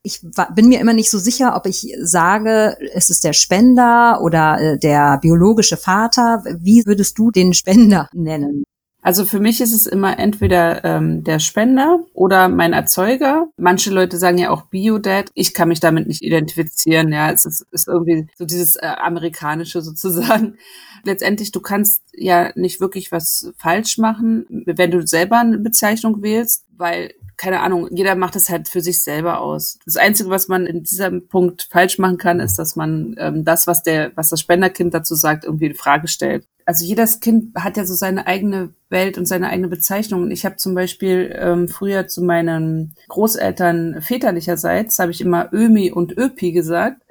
Ich 0.03 0.21
bin 0.53 0.67
mir 0.67 0.79
immer 0.81 0.93
nicht 0.93 1.09
so 1.09 1.17
sicher, 1.17 1.55
ob 1.55 1.65
ich 1.65 1.87
sage, 2.01 2.77
es 2.93 3.09
ist 3.09 3.23
der 3.23 3.33
Spender 3.33 4.19
oder 4.21 4.59
äh, 4.59 4.77
der 4.77 5.17
biologische 5.19 5.77
Vater. 5.77 6.43
Wie 6.59 6.83
würdest 6.85 7.17
du 7.17 7.31
den 7.31 7.53
Spender 7.53 8.09
nennen? 8.13 8.64
Also 9.05 9.23
für 9.23 9.39
mich 9.39 9.61
ist 9.61 9.71
es 9.71 9.85
immer 9.85 10.17
entweder 10.17 10.83
ähm, 10.83 11.23
der 11.23 11.37
Spender 11.37 11.99
oder 12.15 12.49
mein 12.49 12.73
Erzeuger. 12.73 13.49
Manche 13.55 13.91
Leute 13.91 14.17
sagen 14.17 14.39
ja 14.39 14.49
auch 14.49 14.63
Biodad. 14.63 15.29
Ich 15.35 15.53
kann 15.53 15.67
mich 15.67 15.79
damit 15.79 16.07
nicht 16.07 16.23
identifizieren. 16.23 17.13
Ja, 17.13 17.29
es 17.29 17.45
ist, 17.45 17.67
ist 17.69 17.87
irgendwie 17.87 18.27
so 18.35 18.45
dieses 18.45 18.77
äh, 18.77 18.87
amerikanische 18.87 19.83
sozusagen. 19.83 20.57
Letztendlich, 21.03 21.51
du 21.51 21.61
kannst 21.61 22.01
ja 22.13 22.51
nicht 22.55 22.81
wirklich 22.81 23.11
was 23.11 23.53
falsch 23.57 23.99
machen, 23.99 24.47
wenn 24.65 24.89
du 24.89 25.05
selber 25.05 25.37
eine 25.37 25.59
Bezeichnung 25.59 26.23
wählst, 26.23 26.64
weil 26.77 27.13
keine 27.37 27.59
Ahnung, 27.59 27.89
jeder 27.91 28.15
macht 28.15 28.37
es 28.37 28.47
halt 28.47 28.69
für 28.69 28.79
sich 28.79 29.03
selber 29.03 29.41
aus. 29.41 29.77
Das 29.85 29.97
Einzige, 29.97 30.29
was 30.29 30.47
man 30.47 30.65
in 30.65 30.83
diesem 30.83 31.27
Punkt 31.27 31.67
falsch 31.69 31.99
machen 31.99 32.17
kann, 32.17 32.39
ist, 32.39 32.57
dass 32.57 32.77
man 32.77 33.15
ähm, 33.19 33.43
das, 33.43 33.67
was 33.67 33.83
der, 33.83 34.13
was 34.15 34.29
das 34.29 34.39
Spenderkind 34.39 34.93
dazu 34.93 35.15
sagt, 35.15 35.43
irgendwie 35.43 35.65
in 35.65 35.75
Frage 35.75 36.07
stellt 36.07 36.47
also 36.65 36.83
jedes 36.83 37.19
Kind 37.19 37.55
hat 37.55 37.77
ja 37.77 37.85
so 37.85 37.93
seine 37.93 38.27
eigene 38.27 38.73
Welt 38.89 39.17
und 39.17 39.27
seine 39.27 39.49
eigene 39.49 39.67
Bezeichnung. 39.67 40.31
Ich 40.31 40.45
habe 40.45 40.57
zum 40.57 40.73
Beispiel 40.73 41.33
ähm, 41.37 41.67
früher 41.67 42.07
zu 42.07 42.23
meinen 42.23 42.95
Großeltern 43.07 44.01
väterlicherseits 44.01 44.99
habe 44.99 45.11
ich 45.11 45.21
immer 45.21 45.53
Ömi 45.53 45.91
und 45.91 46.17
Öpi 46.17 46.51
gesagt. 46.51 47.01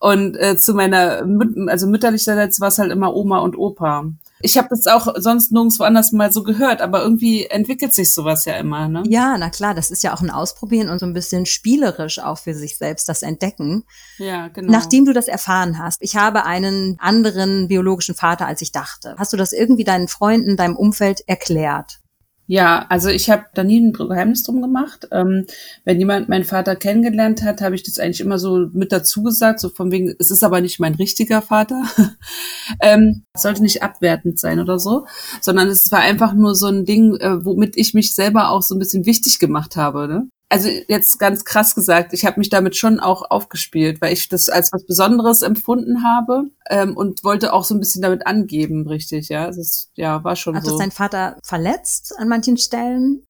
Und 0.00 0.36
äh, 0.36 0.56
zu 0.56 0.74
meiner, 0.74 1.26
also 1.68 1.86
mütterlicherseits 1.86 2.60
war 2.60 2.68
es 2.68 2.78
halt 2.78 2.92
immer 2.92 3.14
Oma 3.14 3.38
und 3.38 3.56
Opa. 3.56 4.06
Ich 4.44 4.58
habe 4.58 4.68
das 4.68 4.86
auch 4.86 5.08
sonst 5.16 5.52
nirgendwo 5.52 5.84
anders 5.84 6.12
mal 6.12 6.30
so 6.30 6.42
gehört, 6.42 6.82
aber 6.82 7.02
irgendwie 7.02 7.46
entwickelt 7.46 7.94
sich 7.94 8.12
sowas 8.12 8.44
ja 8.44 8.56
immer, 8.56 8.88
ne? 8.88 9.02
Ja, 9.06 9.38
na 9.38 9.48
klar, 9.48 9.72
das 9.72 9.90
ist 9.90 10.02
ja 10.02 10.12
auch 10.12 10.20
ein 10.20 10.28
Ausprobieren 10.28 10.90
und 10.90 10.98
so 10.98 11.06
ein 11.06 11.14
bisschen 11.14 11.46
spielerisch 11.46 12.18
auch 12.18 12.36
für 12.36 12.52
sich 12.52 12.76
selbst 12.76 13.08
das 13.08 13.22
Entdecken. 13.22 13.84
Ja, 14.18 14.48
genau. 14.48 14.70
Nachdem 14.70 15.06
du 15.06 15.14
das 15.14 15.28
erfahren 15.28 15.78
hast, 15.78 16.02
ich 16.02 16.16
habe 16.16 16.44
einen 16.44 16.96
anderen 17.00 17.68
biologischen 17.68 18.14
Vater, 18.14 18.46
als 18.46 18.60
ich 18.60 18.70
dachte. 18.70 19.14
Hast 19.16 19.32
du 19.32 19.38
das 19.38 19.54
irgendwie 19.54 19.84
deinen 19.84 20.08
Freunden, 20.08 20.58
deinem 20.58 20.76
Umfeld 20.76 21.26
erklärt? 21.26 22.00
Ja, 22.46 22.84
also 22.90 23.08
ich 23.08 23.30
habe 23.30 23.46
da 23.54 23.64
nie 23.64 23.80
ein 23.80 23.92
Geheimnis 23.94 24.42
drum 24.42 24.60
gemacht. 24.60 25.08
Ähm, 25.12 25.46
wenn 25.84 25.98
jemand 25.98 26.28
meinen 26.28 26.44
Vater 26.44 26.76
kennengelernt 26.76 27.42
hat, 27.42 27.62
habe 27.62 27.74
ich 27.74 27.82
das 27.82 27.98
eigentlich 27.98 28.20
immer 28.20 28.38
so 28.38 28.68
mit 28.72 28.92
dazu 28.92 29.22
gesagt, 29.22 29.60
so 29.60 29.70
von 29.70 29.90
wegen, 29.90 30.14
es 30.18 30.30
ist 30.30 30.44
aber 30.44 30.60
nicht 30.60 30.78
mein 30.78 30.94
richtiger 30.94 31.40
Vater. 31.40 31.82
ähm, 32.80 33.24
sollte 33.34 33.62
nicht 33.62 33.82
abwertend 33.82 34.38
sein 34.38 34.60
oder 34.60 34.78
so, 34.78 35.06
sondern 35.40 35.68
es 35.68 35.90
war 35.90 36.00
einfach 36.00 36.34
nur 36.34 36.54
so 36.54 36.66
ein 36.66 36.84
Ding, 36.84 37.16
äh, 37.16 37.44
womit 37.44 37.78
ich 37.78 37.94
mich 37.94 38.14
selber 38.14 38.50
auch 38.50 38.62
so 38.62 38.74
ein 38.74 38.78
bisschen 38.78 39.06
wichtig 39.06 39.38
gemacht 39.38 39.76
habe. 39.76 40.06
Ne? 40.06 40.28
Also 40.54 40.68
jetzt 40.86 41.18
ganz 41.18 41.44
krass 41.44 41.74
gesagt, 41.74 42.12
ich 42.12 42.24
habe 42.24 42.38
mich 42.38 42.48
damit 42.48 42.76
schon 42.76 43.00
auch 43.00 43.28
aufgespielt, 43.28 44.00
weil 44.00 44.12
ich 44.12 44.28
das 44.28 44.48
als 44.48 44.72
was 44.72 44.86
Besonderes 44.86 45.42
empfunden 45.42 46.04
habe 46.04 46.44
ähm, 46.70 46.96
und 46.96 47.24
wollte 47.24 47.52
auch 47.52 47.64
so 47.64 47.74
ein 47.74 47.80
bisschen 47.80 48.02
damit 48.02 48.28
angeben, 48.28 48.86
richtig, 48.86 49.30
ja. 49.30 49.48
Das 49.48 49.90
ja, 49.94 50.22
war 50.22 50.36
schon 50.36 50.54
Hat 50.54 50.64
so. 50.64 50.74
Hat 50.74 50.80
dein 50.80 50.92
Vater 50.92 51.36
verletzt 51.42 52.14
an 52.16 52.28
manchen 52.28 52.56
Stellen? 52.56 53.26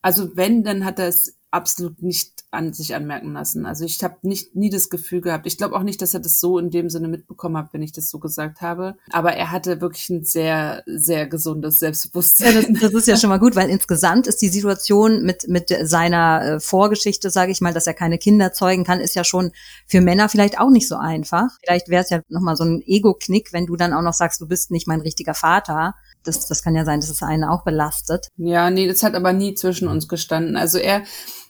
Also 0.00 0.36
wenn, 0.38 0.64
dann 0.64 0.86
hat 0.86 0.98
er 0.98 1.08
es 1.08 1.36
absolut 1.54 2.02
nicht 2.02 2.44
an 2.50 2.72
sich 2.72 2.94
anmerken 2.94 3.32
lassen. 3.32 3.64
Also 3.64 3.84
ich 3.84 4.02
habe 4.02 4.16
nicht 4.22 4.54
nie 4.56 4.70
das 4.70 4.90
Gefühl 4.90 5.20
gehabt. 5.20 5.46
Ich 5.46 5.56
glaube 5.56 5.76
auch 5.76 5.82
nicht, 5.82 6.02
dass 6.02 6.14
er 6.14 6.20
das 6.20 6.40
so 6.40 6.58
in 6.58 6.70
dem 6.70 6.90
Sinne 6.90 7.08
mitbekommen 7.08 7.56
hat, 7.56 7.72
wenn 7.72 7.82
ich 7.82 7.92
das 7.92 8.10
so 8.10 8.18
gesagt 8.18 8.60
habe. 8.60 8.96
Aber 9.10 9.32
er 9.34 9.50
hatte 9.50 9.80
wirklich 9.80 10.10
ein 10.10 10.24
sehr, 10.24 10.82
sehr 10.86 11.26
gesundes 11.26 11.78
Selbstbewusstsein. 11.78 12.54
Ja, 12.54 12.62
das, 12.62 12.80
das 12.80 12.94
ist 12.94 13.08
ja 13.08 13.16
schon 13.16 13.30
mal 13.30 13.38
gut, 13.38 13.56
weil 13.56 13.70
insgesamt 13.70 14.26
ist 14.26 14.42
die 14.42 14.48
Situation 14.48 15.22
mit 15.22 15.48
mit 15.48 15.74
seiner 15.82 16.42
äh, 16.42 16.60
Vorgeschichte, 16.60 17.30
sage 17.30 17.52
ich 17.52 17.60
mal, 17.60 17.72
dass 17.72 17.86
er 17.86 17.94
keine 17.94 18.18
Kinder 18.18 18.52
zeugen 18.52 18.84
kann, 18.84 19.00
ist 19.00 19.14
ja 19.14 19.24
schon 19.24 19.52
für 19.86 20.00
Männer 20.00 20.28
vielleicht 20.28 20.58
auch 20.58 20.70
nicht 20.70 20.88
so 20.88 20.96
einfach. 20.96 21.48
Vielleicht 21.64 21.88
wäre 21.88 22.02
es 22.02 22.10
ja 22.10 22.20
noch 22.28 22.40
mal 22.40 22.56
so 22.56 22.64
ein 22.64 22.82
Ego-Knick, 22.84 23.52
wenn 23.52 23.66
du 23.66 23.76
dann 23.76 23.92
auch 23.92 24.02
noch 24.02 24.12
sagst, 24.12 24.40
du 24.40 24.48
bist 24.48 24.70
nicht 24.70 24.88
mein 24.88 25.00
richtiger 25.00 25.34
Vater 25.34 25.94
das, 26.24 26.46
das 26.46 26.62
kann 26.62 26.74
ja 26.74 26.84
sein, 26.84 27.00
dass 27.00 27.10
es 27.10 27.22
einen 27.22 27.44
auch 27.44 27.64
belastet. 27.64 28.28
Ja, 28.36 28.70
nee, 28.70 28.88
das 28.88 29.02
hat 29.02 29.14
aber 29.14 29.32
nie 29.32 29.54
zwischen 29.54 29.88
uns 29.88 30.08
gestanden. 30.08 30.56
Also 30.56 30.78
er, 30.78 31.02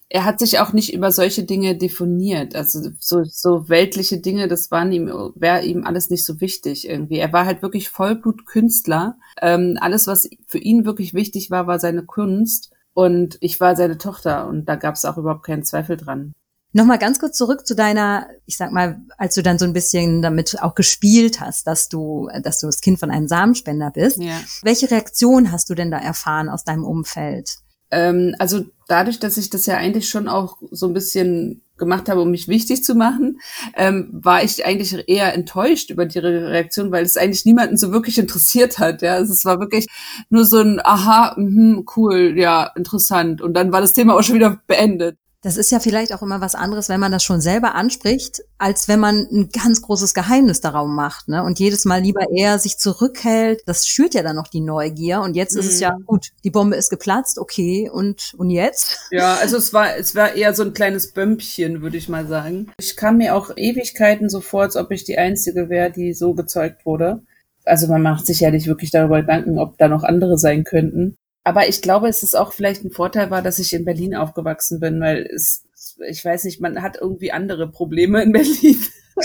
er 0.08 0.24
hat 0.24 0.38
sich 0.38 0.60
auch 0.60 0.72
nicht 0.72 0.92
über 0.92 1.10
solche 1.10 1.44
Dinge 1.44 1.76
definiert. 1.76 2.54
Also 2.54 2.90
so, 2.98 3.24
so 3.24 3.68
weltliche 3.68 4.18
Dinge, 4.18 4.48
das 4.48 4.70
waren 4.70 4.92
ihm, 4.92 5.06
wäre 5.34 5.64
ihm 5.64 5.84
alles 5.84 6.10
nicht 6.10 6.24
so 6.24 6.40
wichtig 6.40 6.88
irgendwie. 6.88 7.18
Er 7.18 7.32
war 7.32 7.46
halt 7.46 7.62
wirklich 7.62 7.88
Vollblutkünstler. 7.88 9.16
Ähm, 9.40 9.76
alles, 9.80 10.06
was 10.06 10.28
für 10.46 10.58
ihn 10.58 10.84
wirklich 10.84 11.14
wichtig 11.14 11.50
war, 11.50 11.66
war 11.66 11.80
seine 11.80 12.04
Kunst. 12.04 12.70
Und 12.92 13.38
ich 13.40 13.58
war 13.60 13.74
seine 13.74 13.98
Tochter 13.98 14.46
und 14.46 14.66
da 14.66 14.76
gab 14.76 14.94
es 14.94 15.04
auch 15.04 15.18
überhaupt 15.18 15.44
keinen 15.44 15.64
Zweifel 15.64 15.96
dran. 15.96 16.32
Nochmal 16.72 16.98
ganz 16.98 17.20
kurz 17.20 17.36
zurück 17.36 17.66
zu 17.66 17.74
deiner, 17.74 18.26
ich 18.46 18.56
sag 18.56 18.72
mal, 18.72 19.00
als 19.16 19.34
du 19.34 19.42
dann 19.42 19.58
so 19.58 19.64
ein 19.64 19.72
bisschen 19.72 20.22
damit 20.22 20.60
auch 20.60 20.74
gespielt 20.74 21.40
hast, 21.40 21.66
dass 21.66 21.88
du, 21.88 22.28
dass 22.42 22.60
du 22.60 22.66
das 22.66 22.80
Kind 22.80 22.98
von 22.98 23.10
einem 23.10 23.28
Samenspender 23.28 23.90
bist. 23.92 24.18
Ja. 24.18 24.40
Welche 24.62 24.90
Reaktion 24.90 25.52
hast 25.52 25.70
du 25.70 25.74
denn 25.74 25.90
da 25.90 25.98
erfahren 25.98 26.48
aus 26.48 26.64
deinem 26.64 26.84
Umfeld? 26.84 27.58
Ähm, 27.94 28.34
also 28.38 28.64
dadurch, 28.88 29.20
dass 29.20 29.36
ich 29.36 29.50
das 29.50 29.66
ja 29.66 29.76
eigentlich 29.76 30.08
schon 30.08 30.28
auch 30.28 30.58
so 30.70 30.86
ein 30.86 30.92
bisschen 30.92 31.62
gemacht 31.76 32.08
habe, 32.08 32.20
um 32.22 32.30
mich 32.30 32.48
wichtig 32.48 32.84
zu 32.84 32.94
machen, 32.94 33.40
ähm, 33.74 34.08
war 34.12 34.44
ich 34.44 34.64
eigentlich 34.64 35.08
eher 35.08 35.34
enttäuscht 35.34 35.90
über 35.90 36.06
die 36.06 36.18
Reaktion, 36.18 36.92
weil 36.92 37.04
es 37.04 37.16
eigentlich 37.16 37.44
niemanden 37.44 37.76
so 37.76 37.92
wirklich 37.92 38.18
interessiert 38.18 38.78
hat. 38.78 39.02
Ja, 39.02 39.14
also 39.14 39.32
es 39.32 39.44
war 39.44 39.58
wirklich 39.60 39.86
nur 40.30 40.44
so 40.44 40.58
ein 40.58 40.80
Aha, 40.84 41.34
mh, 41.36 41.82
cool, 41.96 42.34
ja, 42.36 42.70
interessant. 42.76 43.42
Und 43.42 43.54
dann 43.54 43.72
war 43.72 43.80
das 43.80 43.92
Thema 43.92 44.14
auch 44.14 44.22
schon 44.22 44.36
wieder 44.36 44.60
beendet. 44.66 45.18
Das 45.44 45.58
ist 45.58 45.70
ja 45.70 45.78
vielleicht 45.78 46.14
auch 46.14 46.22
immer 46.22 46.40
was 46.40 46.54
anderes, 46.54 46.88
wenn 46.88 47.00
man 47.00 47.12
das 47.12 47.22
schon 47.22 47.42
selber 47.42 47.74
anspricht, 47.74 48.40
als 48.56 48.88
wenn 48.88 48.98
man 48.98 49.28
ein 49.30 49.50
ganz 49.50 49.82
großes 49.82 50.14
Geheimnis 50.14 50.62
darum 50.62 50.96
macht, 50.96 51.28
ne? 51.28 51.44
Und 51.44 51.58
jedes 51.58 51.84
Mal 51.84 52.00
lieber 52.00 52.30
eher 52.34 52.58
sich 52.58 52.78
zurückhält. 52.78 53.62
Das 53.66 53.86
schürt 53.86 54.14
ja 54.14 54.22
dann 54.22 54.36
noch 54.36 54.48
die 54.48 54.62
Neugier. 54.62 55.20
Und 55.20 55.36
jetzt 55.36 55.52
mhm. 55.52 55.60
ist 55.60 55.66
es 55.66 55.80
ja 55.80 55.98
mhm. 55.98 56.06
gut. 56.06 56.28
Die 56.44 56.50
Bombe 56.50 56.76
ist 56.76 56.88
geplatzt, 56.88 57.38
okay. 57.38 57.90
Und 57.92 58.32
und 58.38 58.48
jetzt? 58.48 59.00
Ja, 59.10 59.34
also 59.34 59.58
es 59.58 59.74
war 59.74 59.94
es 59.98 60.14
war 60.14 60.34
eher 60.34 60.54
so 60.54 60.62
ein 60.62 60.72
kleines 60.72 61.12
Bömpchen, 61.12 61.82
würde 61.82 61.98
ich 61.98 62.08
mal 62.08 62.26
sagen. 62.26 62.72
Ich 62.78 62.96
kam 62.96 63.18
mir 63.18 63.34
auch 63.34 63.50
Ewigkeiten 63.54 64.30
so 64.30 64.40
vor, 64.40 64.62
als 64.62 64.76
ob 64.76 64.92
ich 64.92 65.04
die 65.04 65.18
einzige 65.18 65.68
wäre, 65.68 65.90
die 65.90 66.14
so 66.14 66.32
gezeugt 66.32 66.86
wurde. 66.86 67.20
Also 67.66 67.86
man 67.86 68.00
macht 68.00 68.24
sich 68.24 68.40
ja 68.40 68.50
nicht 68.50 68.66
wirklich 68.66 68.90
darüber 68.90 69.20
Gedanken, 69.20 69.58
ob 69.58 69.76
da 69.76 69.88
noch 69.88 70.04
andere 70.04 70.38
sein 70.38 70.64
könnten. 70.64 71.18
Aber 71.44 71.68
ich 71.68 71.82
glaube, 71.82 72.08
es 72.08 72.22
ist 72.22 72.34
auch 72.34 72.52
vielleicht 72.54 72.84
ein 72.84 72.90
Vorteil 72.90 73.30
war, 73.30 73.42
dass 73.42 73.58
ich 73.58 73.74
in 73.74 73.84
Berlin 73.84 74.14
aufgewachsen 74.14 74.80
bin, 74.80 75.00
weil 75.00 75.26
es, 75.26 75.64
ich 76.08 76.24
weiß 76.24 76.44
nicht, 76.44 76.60
man 76.60 76.80
hat 76.80 76.96
irgendwie 77.00 77.32
andere 77.32 77.70
Probleme 77.70 78.22
in 78.22 78.32
Berlin, 78.32 78.82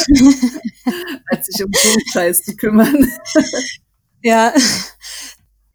als 1.27 1.47
sich 1.47 1.65
um 1.65 1.71
so 1.73 1.97
Scheiß 2.11 2.43
zu 2.43 2.55
kümmern. 2.57 3.09
ja. 4.21 4.53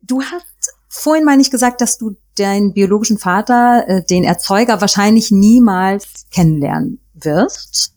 Du 0.02 0.22
hast 0.22 0.74
vorhin 0.88 1.24
meine 1.24 1.40
ich 1.40 1.50
gesagt, 1.50 1.80
dass 1.80 1.96
du 1.96 2.16
deinen 2.36 2.74
biologischen 2.74 3.18
Vater, 3.18 3.84
äh, 3.88 4.04
den 4.04 4.22
Erzeuger, 4.22 4.80
wahrscheinlich 4.82 5.30
niemals 5.30 6.26
kennenlernen 6.30 7.00
wirst. 7.14 7.94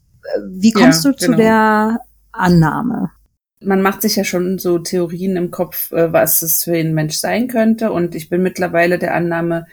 Wie 0.50 0.72
kommst 0.72 1.06
ja, 1.06 1.12
du 1.12 1.18
zu 1.18 1.25
genau. 1.27 1.38
der 1.38 2.00
Annahme? 2.32 3.12
Man 3.60 3.82
macht 3.82 4.02
sich 4.02 4.16
ja 4.16 4.24
schon 4.24 4.60
so 4.60 4.78
Theorien 4.80 5.36
im 5.36 5.52
Kopf, 5.52 5.92
äh, 5.92 6.14
was 6.14 6.42
es 6.42 6.64
für 6.64 6.76
ein 6.78 6.94
Mensch 6.94 7.18
sein 7.18 7.48
könnte. 7.48 7.92
Und 7.92 8.16
ich 8.16 8.30
bin 8.30 8.44
mittlerweile 8.44 9.00
der 9.00 9.14
Annahme, 9.14 9.66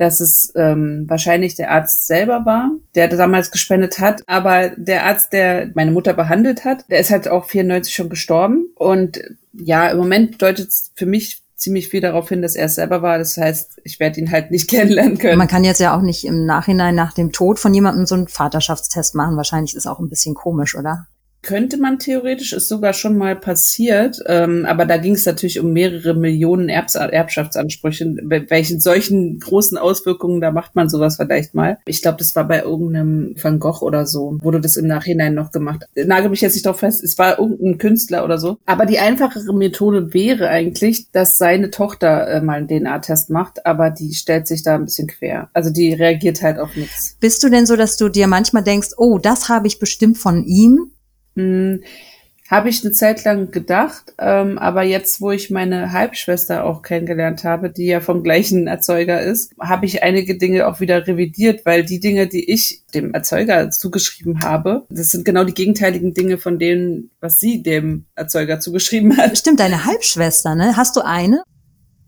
dass 0.00 0.20
es 0.20 0.52
ähm, 0.56 1.04
wahrscheinlich 1.08 1.56
der 1.56 1.70
Arzt 1.70 2.06
selber 2.06 2.46
war, 2.46 2.70
der 2.94 3.08
damals 3.08 3.50
gespendet 3.50 3.98
hat. 4.00 4.22
Aber 4.26 4.70
der 4.70 5.04
Arzt, 5.04 5.34
der 5.34 5.70
meine 5.74 5.90
Mutter 5.90 6.14
behandelt 6.14 6.64
hat, 6.64 6.90
der 6.90 7.00
ist 7.00 7.10
halt 7.10 7.28
auch 7.28 7.44
94 7.44 7.94
schon 7.94 8.08
gestorben. 8.08 8.68
Und 8.76 9.20
ja, 9.52 9.88
im 9.88 9.98
Moment 9.98 10.40
deutet 10.40 10.68
es 10.68 10.90
für 10.94 11.04
mich 11.04 11.42
ziemlich 11.60 11.88
viel 11.88 12.00
darauf 12.00 12.28
hin, 12.30 12.40
dass 12.40 12.56
er 12.56 12.64
es 12.64 12.76
selber 12.76 13.02
war. 13.02 13.18
Das 13.18 13.36
heißt, 13.36 13.82
ich 13.84 14.00
werde 14.00 14.18
ihn 14.20 14.30
halt 14.30 14.50
nicht 14.50 14.70
kennenlernen 14.70 15.18
können. 15.18 15.38
Man 15.38 15.48
kann 15.48 15.64
jetzt 15.64 15.80
ja 15.80 15.94
auch 15.94 16.02
nicht 16.02 16.24
im 16.24 16.46
Nachhinein 16.46 16.94
nach 16.94 17.12
dem 17.12 17.30
Tod 17.30 17.58
von 17.58 17.74
jemandem 17.74 18.06
so 18.06 18.14
einen 18.14 18.28
Vaterschaftstest 18.28 19.14
machen. 19.14 19.36
Wahrscheinlich 19.36 19.76
ist 19.76 19.86
auch 19.86 20.00
ein 20.00 20.08
bisschen 20.08 20.34
komisch, 20.34 20.74
oder? 20.74 21.06
Könnte 21.42 21.78
man 21.78 21.98
theoretisch, 21.98 22.52
ist 22.52 22.68
sogar 22.68 22.92
schon 22.92 23.16
mal 23.16 23.34
passiert, 23.34 24.18
ähm, 24.26 24.66
aber 24.66 24.84
da 24.84 24.98
ging 24.98 25.14
es 25.14 25.24
natürlich 25.24 25.58
um 25.58 25.72
mehrere 25.72 26.14
Millionen 26.14 26.68
Erbs 26.68 26.94
Erbschaftsansprüche. 26.94 28.16
Welchen 28.48 28.80
solchen 28.80 29.38
großen 29.40 29.78
Auswirkungen, 29.78 30.40
da 30.40 30.50
macht 30.50 30.76
man 30.76 30.88
sowas 30.88 31.16
vielleicht 31.16 31.54
mal. 31.54 31.78
Ich 31.86 32.02
glaube, 32.02 32.18
das 32.18 32.36
war 32.36 32.46
bei 32.46 32.62
irgendeinem 32.62 33.34
Van 33.40 33.58
Gogh 33.58 33.82
oder 33.82 34.06
so, 34.06 34.38
wurde 34.42 34.60
das 34.60 34.76
im 34.76 34.86
Nachhinein 34.86 35.34
noch 35.34 35.50
gemacht. 35.50 35.86
Nagel 35.94 36.30
mich 36.30 36.42
jetzt 36.42 36.54
nicht 36.54 36.66
drauf 36.66 36.80
fest, 36.80 37.02
es 37.02 37.16
war 37.18 37.38
irgendein 37.38 37.78
Künstler 37.78 38.24
oder 38.24 38.38
so. 38.38 38.58
Aber 38.66 38.84
die 38.84 38.98
einfachere 38.98 39.54
Methode 39.54 40.12
wäre 40.12 40.48
eigentlich, 40.48 41.10
dass 41.12 41.38
seine 41.38 41.70
Tochter 41.70 42.28
äh, 42.28 42.40
mal 42.42 42.58
einen 42.58 42.68
DNA-Test 42.68 43.30
macht, 43.30 43.64
aber 43.64 43.90
die 43.90 44.14
stellt 44.14 44.46
sich 44.46 44.62
da 44.62 44.74
ein 44.74 44.84
bisschen 44.84 45.08
quer. 45.08 45.48
Also 45.54 45.70
die 45.70 45.94
reagiert 45.94 46.42
halt 46.42 46.58
auf 46.58 46.76
nichts. 46.76 47.16
Bist 47.20 47.42
du 47.42 47.48
denn 47.48 47.66
so, 47.66 47.76
dass 47.76 47.96
du 47.96 48.08
dir 48.08 48.26
manchmal 48.26 48.62
denkst, 48.62 48.90
oh, 48.96 49.18
das 49.18 49.48
habe 49.48 49.66
ich 49.66 49.78
bestimmt 49.78 50.18
von 50.18 50.44
ihm? 50.44 50.92
Hm, 51.36 51.82
habe 52.50 52.68
ich 52.68 52.84
eine 52.84 52.92
Zeit 52.92 53.24
lang 53.24 53.52
gedacht, 53.52 54.12
ähm, 54.18 54.58
aber 54.58 54.82
jetzt, 54.82 55.20
wo 55.20 55.30
ich 55.30 55.50
meine 55.50 55.92
Halbschwester 55.92 56.64
auch 56.64 56.82
kennengelernt 56.82 57.44
habe, 57.44 57.70
die 57.70 57.86
ja 57.86 58.00
vom 58.00 58.24
gleichen 58.24 58.66
Erzeuger 58.66 59.20
ist, 59.20 59.52
habe 59.60 59.86
ich 59.86 60.02
einige 60.02 60.36
Dinge 60.36 60.66
auch 60.66 60.80
wieder 60.80 61.06
revidiert, 61.06 61.64
weil 61.64 61.84
die 61.84 62.00
Dinge, 62.00 62.26
die 62.26 62.50
ich 62.50 62.82
dem 62.92 63.14
Erzeuger 63.14 63.70
zugeschrieben 63.70 64.42
habe, 64.42 64.84
das 64.90 65.10
sind 65.10 65.24
genau 65.24 65.44
die 65.44 65.54
gegenteiligen 65.54 66.12
Dinge 66.12 66.38
von 66.38 66.58
denen, 66.58 67.10
was 67.20 67.38
sie 67.38 67.62
dem 67.62 68.06
Erzeuger 68.16 68.58
zugeschrieben 68.58 69.16
hat. 69.16 69.38
Stimmt, 69.38 69.60
deine 69.60 69.84
Halbschwester, 69.84 70.56
ne? 70.56 70.76
Hast 70.76 70.96
du 70.96 71.02
eine? 71.02 71.44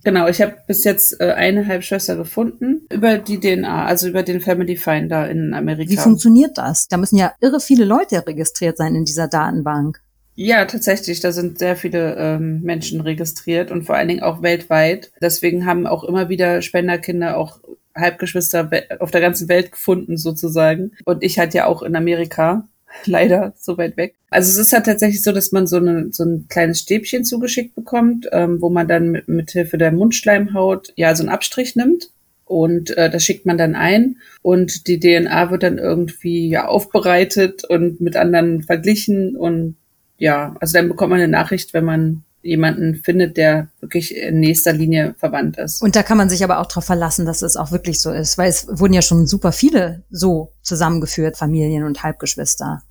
Genau, 0.04 0.26
ich 0.28 0.40
habe 0.42 0.56
bis 0.66 0.84
jetzt 0.84 1.20
äh, 1.20 1.32
eine 1.32 1.66
Halbschwester 1.66 2.16
gefunden 2.16 2.86
über 2.90 3.18
die 3.18 3.38
DNA, 3.38 3.84
also 3.84 4.08
über 4.08 4.22
den 4.22 4.40
Family 4.40 4.76
Finder 4.76 5.30
in 5.30 5.54
Amerika. 5.54 5.90
Wie 5.90 5.96
funktioniert 5.96 6.58
das? 6.58 6.88
Da 6.88 6.96
müssen 6.96 7.16
ja 7.16 7.32
irre 7.40 7.60
viele 7.60 7.84
Leute 7.84 8.26
registriert 8.26 8.76
sein 8.76 8.94
in 8.94 9.04
dieser 9.04 9.28
Datenbank. 9.28 10.00
Ja, 10.34 10.64
tatsächlich. 10.64 11.20
Da 11.20 11.30
sind 11.30 11.58
sehr 11.58 11.76
viele 11.76 12.16
ähm, 12.16 12.62
Menschen 12.62 13.00
registriert 13.00 13.70
und 13.70 13.84
vor 13.84 13.96
allen 13.96 14.08
Dingen 14.08 14.22
auch 14.22 14.42
weltweit. 14.42 15.12
Deswegen 15.20 15.66
haben 15.66 15.86
auch 15.86 16.04
immer 16.04 16.28
wieder 16.28 16.62
Spenderkinder 16.62 17.36
auch 17.36 17.60
Halbgeschwister 17.94 18.70
auf 19.00 19.10
der 19.10 19.20
ganzen 19.20 19.48
Welt 19.48 19.72
gefunden 19.72 20.16
sozusagen. 20.16 20.92
Und 21.04 21.22
ich 21.22 21.38
halt 21.38 21.52
ja 21.54 21.66
auch 21.66 21.82
in 21.82 21.94
Amerika. 21.94 22.66
leider 23.06 23.52
so 23.56 23.78
weit 23.78 23.96
weg. 23.96 24.14
Also 24.30 24.50
es 24.50 24.66
ist 24.66 24.72
halt 24.72 24.86
tatsächlich 24.86 25.22
so, 25.22 25.32
dass 25.32 25.52
man 25.52 25.66
so, 25.66 25.76
eine, 25.76 26.12
so 26.12 26.24
ein 26.24 26.46
kleines 26.48 26.80
Stäbchen 26.80 27.24
zugeschickt 27.24 27.74
bekommt, 27.74 28.28
ähm, 28.32 28.60
wo 28.60 28.70
man 28.70 28.88
dann 28.88 29.10
mit, 29.10 29.28
mit 29.28 29.50
Hilfe 29.50 29.78
der 29.78 29.92
Mundschleimhaut 29.92 30.92
ja 30.96 31.14
so 31.14 31.22
einen 31.22 31.30
Abstrich 31.30 31.76
nimmt 31.76 32.10
und 32.44 32.96
äh, 32.96 33.10
das 33.10 33.24
schickt 33.24 33.46
man 33.46 33.58
dann 33.58 33.74
ein 33.74 34.18
und 34.42 34.86
die 34.86 35.00
DNA 35.00 35.50
wird 35.50 35.62
dann 35.62 35.78
irgendwie 35.78 36.48
ja 36.48 36.66
aufbereitet 36.66 37.64
und 37.64 38.00
mit 38.00 38.16
anderen 38.16 38.62
verglichen 38.62 39.36
und 39.36 39.76
ja, 40.18 40.54
also 40.60 40.74
dann 40.74 40.88
bekommt 40.88 41.10
man 41.10 41.20
eine 41.20 41.32
Nachricht, 41.32 41.74
wenn 41.74 41.84
man 41.84 42.24
jemanden 42.42 42.96
findet, 42.96 43.36
der 43.36 43.68
wirklich 43.80 44.16
in 44.16 44.40
nächster 44.40 44.72
Linie 44.72 45.14
verwandt 45.18 45.58
ist. 45.58 45.82
Und 45.82 45.96
da 45.96 46.02
kann 46.02 46.18
man 46.18 46.28
sich 46.28 46.44
aber 46.44 46.58
auch 46.58 46.66
darauf 46.66 46.84
verlassen, 46.84 47.24
dass 47.26 47.42
es 47.42 47.56
auch 47.56 47.72
wirklich 47.72 48.00
so 48.00 48.12
ist, 48.12 48.38
weil 48.38 48.48
es 48.48 48.66
wurden 48.68 48.94
ja 48.94 49.02
schon 49.02 49.26
super 49.26 49.52
viele 49.52 50.02
so 50.10 50.52
zusammengeführt, 50.62 51.36
Familien 51.36 51.84
und 51.84 52.02
Halbgeschwister. 52.02 52.82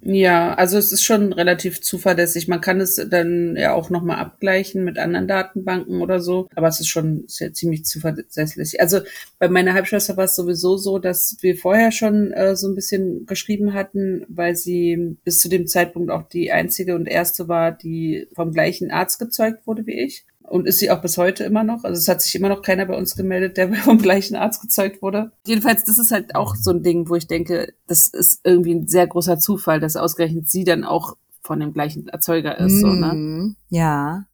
Ja, 0.00 0.54
also 0.54 0.78
es 0.78 0.92
ist 0.92 1.02
schon 1.02 1.32
relativ 1.32 1.80
zuverlässig. 1.80 2.46
Man 2.46 2.60
kann 2.60 2.80
es 2.80 2.96
dann 3.10 3.56
ja 3.56 3.74
auch 3.74 3.90
nochmal 3.90 4.18
abgleichen 4.18 4.84
mit 4.84 4.96
anderen 4.96 5.26
Datenbanken 5.26 6.00
oder 6.00 6.20
so, 6.20 6.48
aber 6.54 6.68
es 6.68 6.78
ist 6.80 6.88
schon 6.88 7.24
sehr, 7.26 7.52
ziemlich 7.52 7.84
zuverlässig. 7.84 8.80
Also 8.80 9.00
bei 9.40 9.48
meiner 9.48 9.74
Halbschwester 9.74 10.16
war 10.16 10.24
es 10.24 10.36
sowieso 10.36 10.76
so, 10.76 10.98
dass 10.98 11.36
wir 11.40 11.56
vorher 11.56 11.90
schon 11.90 12.32
äh, 12.32 12.54
so 12.54 12.68
ein 12.68 12.76
bisschen 12.76 13.26
geschrieben 13.26 13.74
hatten, 13.74 14.24
weil 14.28 14.54
sie 14.54 15.16
bis 15.24 15.40
zu 15.40 15.48
dem 15.48 15.66
Zeitpunkt 15.66 16.10
auch 16.10 16.28
die 16.28 16.52
einzige 16.52 16.94
und 16.94 17.06
erste 17.06 17.48
war, 17.48 17.72
die 17.72 18.28
vom 18.34 18.52
gleichen 18.52 18.90
Arzt 18.92 19.18
gezeugt 19.18 19.66
wurde 19.66 19.86
wie 19.86 20.00
ich 20.00 20.24
und 20.48 20.66
ist 20.66 20.78
sie 20.78 20.90
auch 20.90 21.00
bis 21.00 21.18
heute 21.18 21.44
immer 21.44 21.62
noch. 21.62 21.84
Also 21.84 21.98
es 21.98 22.08
hat 22.08 22.22
sich 22.22 22.34
immer 22.34 22.48
noch 22.48 22.62
keiner 22.62 22.86
bei 22.86 22.96
uns 22.96 23.16
gemeldet, 23.16 23.56
der 23.56 23.72
vom 23.74 23.98
gleichen 23.98 24.36
Arzt 24.36 24.60
gezeugt 24.60 25.02
wurde. 25.02 25.32
Jedenfalls, 25.46 25.84
das 25.84 25.98
ist 25.98 26.10
halt 26.10 26.34
auch 26.34 26.54
so 26.56 26.70
ein 26.70 26.82
Ding, 26.82 27.08
wo 27.08 27.14
ich 27.14 27.26
denke, 27.26 27.74
das 27.86 28.08
ist 28.08 28.40
irgendwie 28.44 28.74
ein 28.74 28.88
sehr 28.88 29.06
großer 29.06 29.38
Zufall, 29.38 29.80
dass 29.80 29.96
ausgerechnet 29.96 30.48
sie 30.48 30.64
dann 30.64 30.84
auch 30.84 31.16
von 31.42 31.60
dem 31.60 31.72
gleichen 31.72 32.08
Erzeuger 32.08 32.58
ist. 32.58 32.72
Mm, 32.72 32.80
so, 32.80 32.86
ne? 32.88 33.12
Mhm. 33.14 33.56
Ja. 33.68 34.24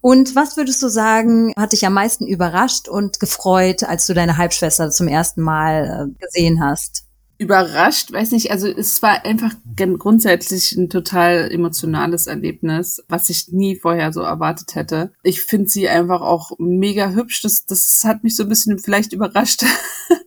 Und 0.00 0.36
was 0.36 0.56
würdest 0.56 0.82
du 0.82 0.88
sagen, 0.88 1.52
hat 1.56 1.72
dich 1.72 1.84
am 1.86 1.94
meisten 1.94 2.26
überrascht 2.26 2.88
und 2.88 3.18
gefreut, 3.18 3.82
als 3.82 4.06
du 4.06 4.14
deine 4.14 4.36
Halbschwester 4.36 4.90
zum 4.90 5.08
ersten 5.08 5.42
Mal 5.42 6.08
äh, 6.12 6.24
gesehen 6.24 6.62
hast? 6.62 7.05
Überrascht, 7.38 8.12
weiß 8.12 8.30
nicht, 8.32 8.50
also 8.50 8.68
es 8.68 9.02
war 9.02 9.24
einfach 9.24 9.54
grundsätzlich 9.76 10.72
ein 10.72 10.88
total 10.88 11.50
emotionales 11.50 12.26
Erlebnis, 12.26 13.02
was 13.08 13.28
ich 13.28 13.48
nie 13.48 13.76
vorher 13.76 14.12
so 14.12 14.22
erwartet 14.22 14.74
hätte. 14.74 15.12
Ich 15.22 15.42
finde 15.42 15.68
sie 15.68 15.88
einfach 15.88 16.20
auch 16.20 16.52
mega 16.58 17.10
hübsch. 17.10 17.42
Das, 17.42 17.66
das 17.66 18.02
hat 18.04 18.24
mich 18.24 18.36
so 18.36 18.44
ein 18.44 18.48
bisschen 18.48 18.78
vielleicht 18.78 19.12
überrascht. 19.12 19.64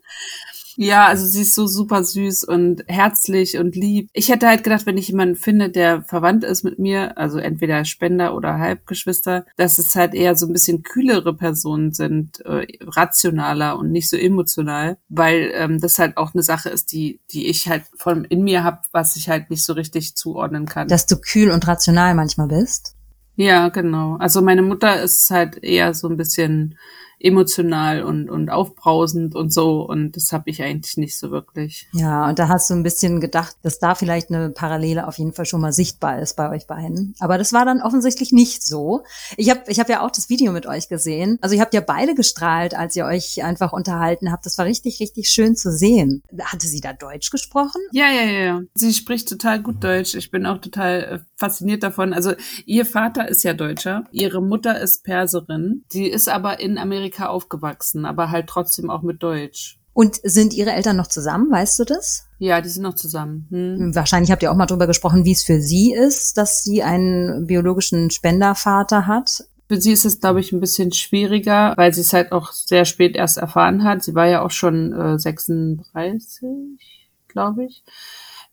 Ja, 0.81 1.07
also 1.07 1.25
sie 1.25 1.41
ist 1.41 1.55
so 1.55 1.67
super 1.67 2.05
süß 2.05 2.45
und 2.45 2.85
herzlich 2.87 3.57
und 3.57 3.75
lieb. 3.75 4.09
Ich 4.13 4.29
hätte 4.29 4.47
halt 4.47 4.63
gedacht, 4.63 4.85
wenn 4.85 4.97
ich 4.97 5.09
jemanden 5.09 5.35
finde, 5.35 5.69
der 5.69 6.03
verwandt 6.03 6.45
ist 6.45 6.63
mit 6.63 6.79
mir, 6.79 7.17
also 7.17 7.37
entweder 7.37 7.83
Spender 7.83 8.33
oder 8.33 8.59
Halbgeschwister, 8.59 9.45
dass 9.57 9.77
es 9.77 9.93
halt 9.97 10.13
eher 10.13 10.35
so 10.35 10.45
ein 10.45 10.53
bisschen 10.53 10.81
kühlere 10.81 11.35
Personen 11.35 11.91
sind, 11.91 12.39
äh, 12.45 12.65
rationaler 12.81 13.77
und 13.77 13.91
nicht 13.91 14.09
so 14.09 14.15
emotional, 14.15 14.97
weil 15.09 15.51
ähm, 15.53 15.81
das 15.81 15.99
halt 15.99 16.15
auch 16.15 16.33
eine 16.33 16.43
Sache 16.43 16.69
ist, 16.69 16.93
die, 16.93 17.19
die 17.29 17.47
ich 17.47 17.67
halt 17.67 17.83
von 17.97 18.23
in 18.23 18.45
mir 18.45 18.63
habe, 18.63 18.79
was 18.93 19.17
ich 19.17 19.27
halt 19.27 19.49
nicht 19.49 19.65
so 19.65 19.73
richtig 19.73 20.15
zuordnen 20.15 20.65
kann. 20.65 20.87
Dass 20.87 21.05
du 21.05 21.17
kühl 21.17 21.51
und 21.51 21.67
rational 21.67 22.15
manchmal 22.15 22.47
bist? 22.47 22.95
Ja, 23.35 23.67
genau. 23.67 24.15
Also 24.15 24.41
meine 24.41 24.61
Mutter 24.61 25.01
ist 25.01 25.29
halt 25.29 25.61
eher 25.61 25.93
so 25.93 26.07
ein 26.07 26.15
bisschen 26.15 26.77
emotional 27.19 28.03
und, 28.03 28.29
und 28.29 28.49
aufbrausend 28.49 29.35
und 29.35 29.53
so. 29.53 29.81
Und 29.81 30.15
das 30.15 30.31
habe 30.31 30.49
ich 30.49 30.63
eigentlich 30.63 30.97
nicht 30.97 31.17
so 31.17 31.31
wirklich. 31.31 31.87
Ja, 31.93 32.27
und 32.27 32.39
da 32.39 32.47
hast 32.47 32.69
du 32.69 32.73
ein 32.73 32.83
bisschen 32.83 33.19
gedacht, 33.19 33.55
dass 33.61 33.79
da 33.79 33.95
vielleicht 33.95 34.29
eine 34.29 34.49
Parallele 34.49 35.07
auf 35.07 35.17
jeden 35.17 35.33
Fall 35.33 35.45
schon 35.45 35.61
mal 35.61 35.73
sichtbar 35.73 36.19
ist 36.19 36.35
bei 36.35 36.49
euch 36.49 36.67
beiden. 36.67 37.15
Aber 37.19 37.37
das 37.37 37.53
war 37.53 37.65
dann 37.65 37.81
offensichtlich 37.81 38.31
nicht 38.31 38.63
so. 38.63 39.03
Ich 39.37 39.49
habe 39.49 39.61
ich 39.67 39.79
hab 39.79 39.89
ja 39.89 40.05
auch 40.05 40.11
das 40.11 40.29
Video 40.29 40.51
mit 40.51 40.65
euch 40.65 40.87
gesehen. 40.87 41.37
Also 41.41 41.55
ihr 41.55 41.61
habt 41.61 41.73
ja 41.73 41.81
beide 41.81 42.15
gestrahlt, 42.15 42.75
als 42.75 42.95
ihr 42.95 43.05
euch 43.05 43.43
einfach 43.43 43.73
unterhalten 43.73 44.31
habt. 44.31 44.45
Das 44.45 44.57
war 44.57 44.65
richtig, 44.65 44.99
richtig 44.99 45.29
schön 45.29 45.55
zu 45.55 45.71
sehen. 45.71 46.23
Hatte 46.41 46.67
sie 46.67 46.81
da 46.81 46.93
Deutsch 46.93 47.29
gesprochen? 47.31 47.81
Ja, 47.91 48.09
ja, 48.09 48.23
ja. 48.23 48.39
ja. 48.39 48.61
Sie 48.73 48.93
spricht 48.93 49.27
total 49.27 49.61
gut 49.61 49.83
Deutsch. 49.83 50.15
Ich 50.15 50.31
bin 50.31 50.45
auch 50.45 50.59
total 50.59 51.03
äh, 51.03 51.19
fasziniert 51.35 51.83
davon. 51.83 52.13
Also 52.13 52.33
ihr 52.65 52.85
Vater 52.85 53.27
ist 53.27 53.43
ja 53.43 53.53
Deutscher, 53.53 54.05
ihre 54.11 54.41
Mutter 54.41 54.79
ist 54.79 55.03
Perserin. 55.03 55.83
Die 55.91 56.07
ist 56.07 56.29
aber 56.29 56.59
in 56.59 56.77
Amerika 56.77 57.08
Amerika 57.09 57.27
aufgewachsen, 57.27 58.05
aber 58.05 58.29
halt 58.31 58.47
trotzdem 58.47 58.89
auch 58.89 59.01
mit 59.01 59.23
Deutsch. 59.23 59.79
Und 59.93 60.19
sind 60.23 60.53
Ihre 60.53 60.71
Eltern 60.71 60.95
noch 60.95 61.07
zusammen, 61.07 61.51
weißt 61.51 61.79
du 61.79 61.83
das? 61.83 62.27
Ja, 62.37 62.61
die 62.61 62.69
sind 62.69 62.83
noch 62.83 62.95
zusammen. 62.95 63.47
Hm. 63.49 63.95
Wahrscheinlich 63.95 64.31
habt 64.31 64.43
ihr 64.43 64.51
auch 64.51 64.55
mal 64.55 64.65
drüber 64.65 64.87
gesprochen, 64.87 65.25
wie 65.25 65.33
es 65.33 65.43
für 65.43 65.59
sie 65.59 65.93
ist, 65.93 66.37
dass 66.37 66.63
sie 66.63 66.83
einen 66.83 67.47
biologischen 67.47 68.09
Spendervater 68.09 69.07
hat. 69.07 69.43
Für 69.67 69.81
sie 69.81 69.91
ist 69.91 70.05
es, 70.05 70.19
glaube 70.19 70.39
ich, 70.39 70.51
ein 70.51 70.61
bisschen 70.61 70.93
schwieriger, 70.93 71.73
weil 71.75 71.93
sie 71.93 72.01
es 72.01 72.13
halt 72.13 72.31
auch 72.31 72.53
sehr 72.53 72.85
spät 72.85 73.15
erst 73.15 73.37
erfahren 73.37 73.83
hat. 73.83 74.03
Sie 74.03 74.15
war 74.15 74.27
ja 74.27 74.41
auch 74.41 74.51
schon 74.51 74.93
äh, 74.93 75.19
36, 75.19 77.09
glaube 77.27 77.65
ich 77.65 77.83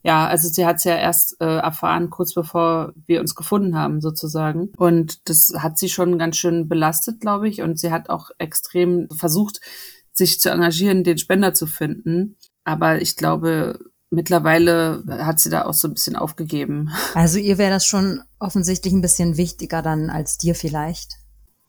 ja, 0.06 0.28
also 0.28 0.48
sie 0.48 0.64
hat 0.64 0.76
es 0.76 0.84
ja 0.84 0.94
erst 0.94 1.40
äh, 1.40 1.56
erfahren, 1.56 2.10
kurz 2.10 2.32
bevor 2.32 2.92
wir 3.06 3.20
uns 3.20 3.34
gefunden 3.34 3.76
haben, 3.76 4.00
sozusagen. 4.00 4.68
Und 4.76 5.28
das 5.28 5.52
hat 5.58 5.78
sie 5.78 5.88
schon 5.88 6.16
ganz 6.16 6.36
schön 6.36 6.68
belastet, 6.68 7.20
glaube 7.20 7.48
ich. 7.48 7.60
Und 7.60 7.80
sie 7.80 7.90
hat 7.90 8.08
auch 8.08 8.30
extrem 8.38 9.08
versucht, 9.10 9.60
sich 10.12 10.38
zu 10.38 10.48
engagieren, 10.50 11.02
den 11.02 11.18
Spender 11.18 11.54
zu 11.54 11.66
finden. 11.66 12.36
Aber 12.62 13.02
ich 13.02 13.16
glaube, 13.16 13.80
mittlerweile 14.10 15.02
hat 15.08 15.40
sie 15.40 15.50
da 15.50 15.64
auch 15.64 15.74
so 15.74 15.88
ein 15.88 15.94
bisschen 15.94 16.14
aufgegeben. 16.14 16.92
Also 17.14 17.40
ihr 17.40 17.58
wäre 17.58 17.72
das 17.72 17.84
schon 17.84 18.22
offensichtlich 18.38 18.94
ein 18.94 19.02
bisschen 19.02 19.36
wichtiger 19.36 19.82
dann 19.82 20.08
als 20.08 20.38
dir 20.38 20.54
vielleicht. 20.54 21.16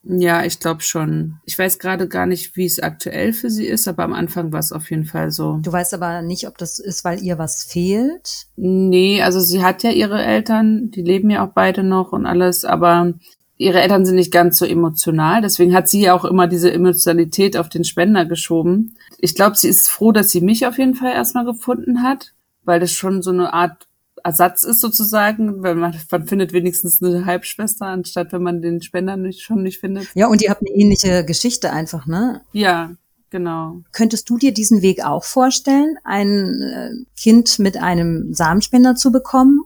Ja, 0.09 0.45
ich 0.45 0.59
glaube 0.59 0.81
schon. 0.81 1.39
Ich 1.45 1.59
weiß 1.59 1.79
gerade 1.79 2.07
gar 2.07 2.25
nicht, 2.25 2.55
wie 2.55 2.65
es 2.65 2.79
aktuell 2.79 3.33
für 3.33 3.49
sie 3.49 3.65
ist, 3.65 3.87
aber 3.87 4.03
am 4.03 4.13
Anfang 4.13 4.53
war 4.53 4.59
es 4.59 4.71
auf 4.71 4.89
jeden 4.89 5.05
Fall 5.05 5.31
so. 5.31 5.59
Du 5.61 5.71
weißt 5.71 5.93
aber 5.93 6.21
nicht, 6.21 6.47
ob 6.47 6.57
das 6.57 6.79
ist, 6.79 7.03
weil 7.03 7.21
ihr 7.21 7.37
was 7.37 7.63
fehlt? 7.63 8.47
Nee, 8.55 9.21
also 9.21 9.41
sie 9.41 9.63
hat 9.63 9.83
ja 9.83 9.91
ihre 9.91 10.23
Eltern, 10.23 10.91
die 10.91 11.01
leben 11.01 11.29
ja 11.29 11.45
auch 11.45 11.51
beide 11.53 11.83
noch 11.83 12.13
und 12.13 12.25
alles, 12.25 12.63
aber 12.63 13.13
ihre 13.57 13.81
Eltern 13.81 14.05
sind 14.05 14.15
nicht 14.15 14.31
ganz 14.31 14.57
so 14.57 14.65
emotional. 14.65 15.41
Deswegen 15.41 15.73
hat 15.73 15.89
sie 15.89 16.01
ja 16.01 16.13
auch 16.13 16.23
immer 16.23 16.47
diese 16.47 16.71
Emotionalität 16.71 17.57
auf 17.57 17.67
den 17.67 17.83
Spender 17.83 18.25
geschoben. 18.25 18.95
Ich 19.19 19.35
glaube, 19.35 19.57
sie 19.57 19.67
ist 19.67 19.89
froh, 19.89 20.13
dass 20.13 20.29
sie 20.29 20.41
mich 20.41 20.65
auf 20.65 20.77
jeden 20.77 20.95
Fall 20.95 21.11
erstmal 21.11 21.45
gefunden 21.45 22.01
hat, 22.01 22.33
weil 22.63 22.79
das 22.79 22.91
schon 22.91 23.21
so 23.21 23.31
eine 23.31 23.53
Art 23.53 23.86
Ersatz 24.23 24.63
ist 24.63 24.81
sozusagen, 24.81 25.63
weil 25.63 25.75
man, 25.75 25.95
man 26.11 26.27
findet 26.27 26.53
wenigstens 26.53 27.01
eine 27.01 27.25
Halbschwester, 27.25 27.85
anstatt 27.85 28.31
wenn 28.33 28.43
man 28.43 28.61
den 28.61 28.81
Spender 28.81 29.17
nicht, 29.17 29.41
schon 29.41 29.63
nicht 29.63 29.79
findet. 29.79 30.07
Ja, 30.15 30.27
und 30.27 30.41
ihr 30.41 30.49
habt 30.49 30.61
eine 30.61 30.75
ähnliche 30.75 31.25
Geschichte 31.25 31.71
einfach, 31.71 32.05
ne? 32.05 32.41
Ja, 32.51 32.91
genau. 33.29 33.81
Könntest 33.91 34.29
du 34.29 34.37
dir 34.37 34.53
diesen 34.53 34.81
Weg 34.81 35.03
auch 35.05 35.23
vorstellen, 35.23 35.97
ein 36.03 36.61
äh, 36.61 37.19
Kind 37.19 37.59
mit 37.59 37.77
einem 37.77 38.33
Samenspender 38.33 38.95
zu 38.95 39.11
bekommen? 39.11 39.61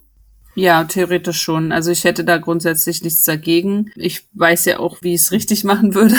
Ja, 0.55 0.83
theoretisch 0.83 1.41
schon. 1.41 1.71
Also 1.71 1.91
ich 1.91 2.03
hätte 2.03 2.23
da 2.23 2.37
grundsätzlich 2.37 3.03
nichts 3.03 3.23
dagegen. 3.23 3.91
Ich 3.95 4.27
weiß 4.33 4.65
ja 4.65 4.79
auch, 4.79 5.01
wie 5.01 5.13
ich 5.13 5.21
es 5.21 5.31
richtig 5.31 5.63
machen 5.65 5.95
würde. 5.95 6.15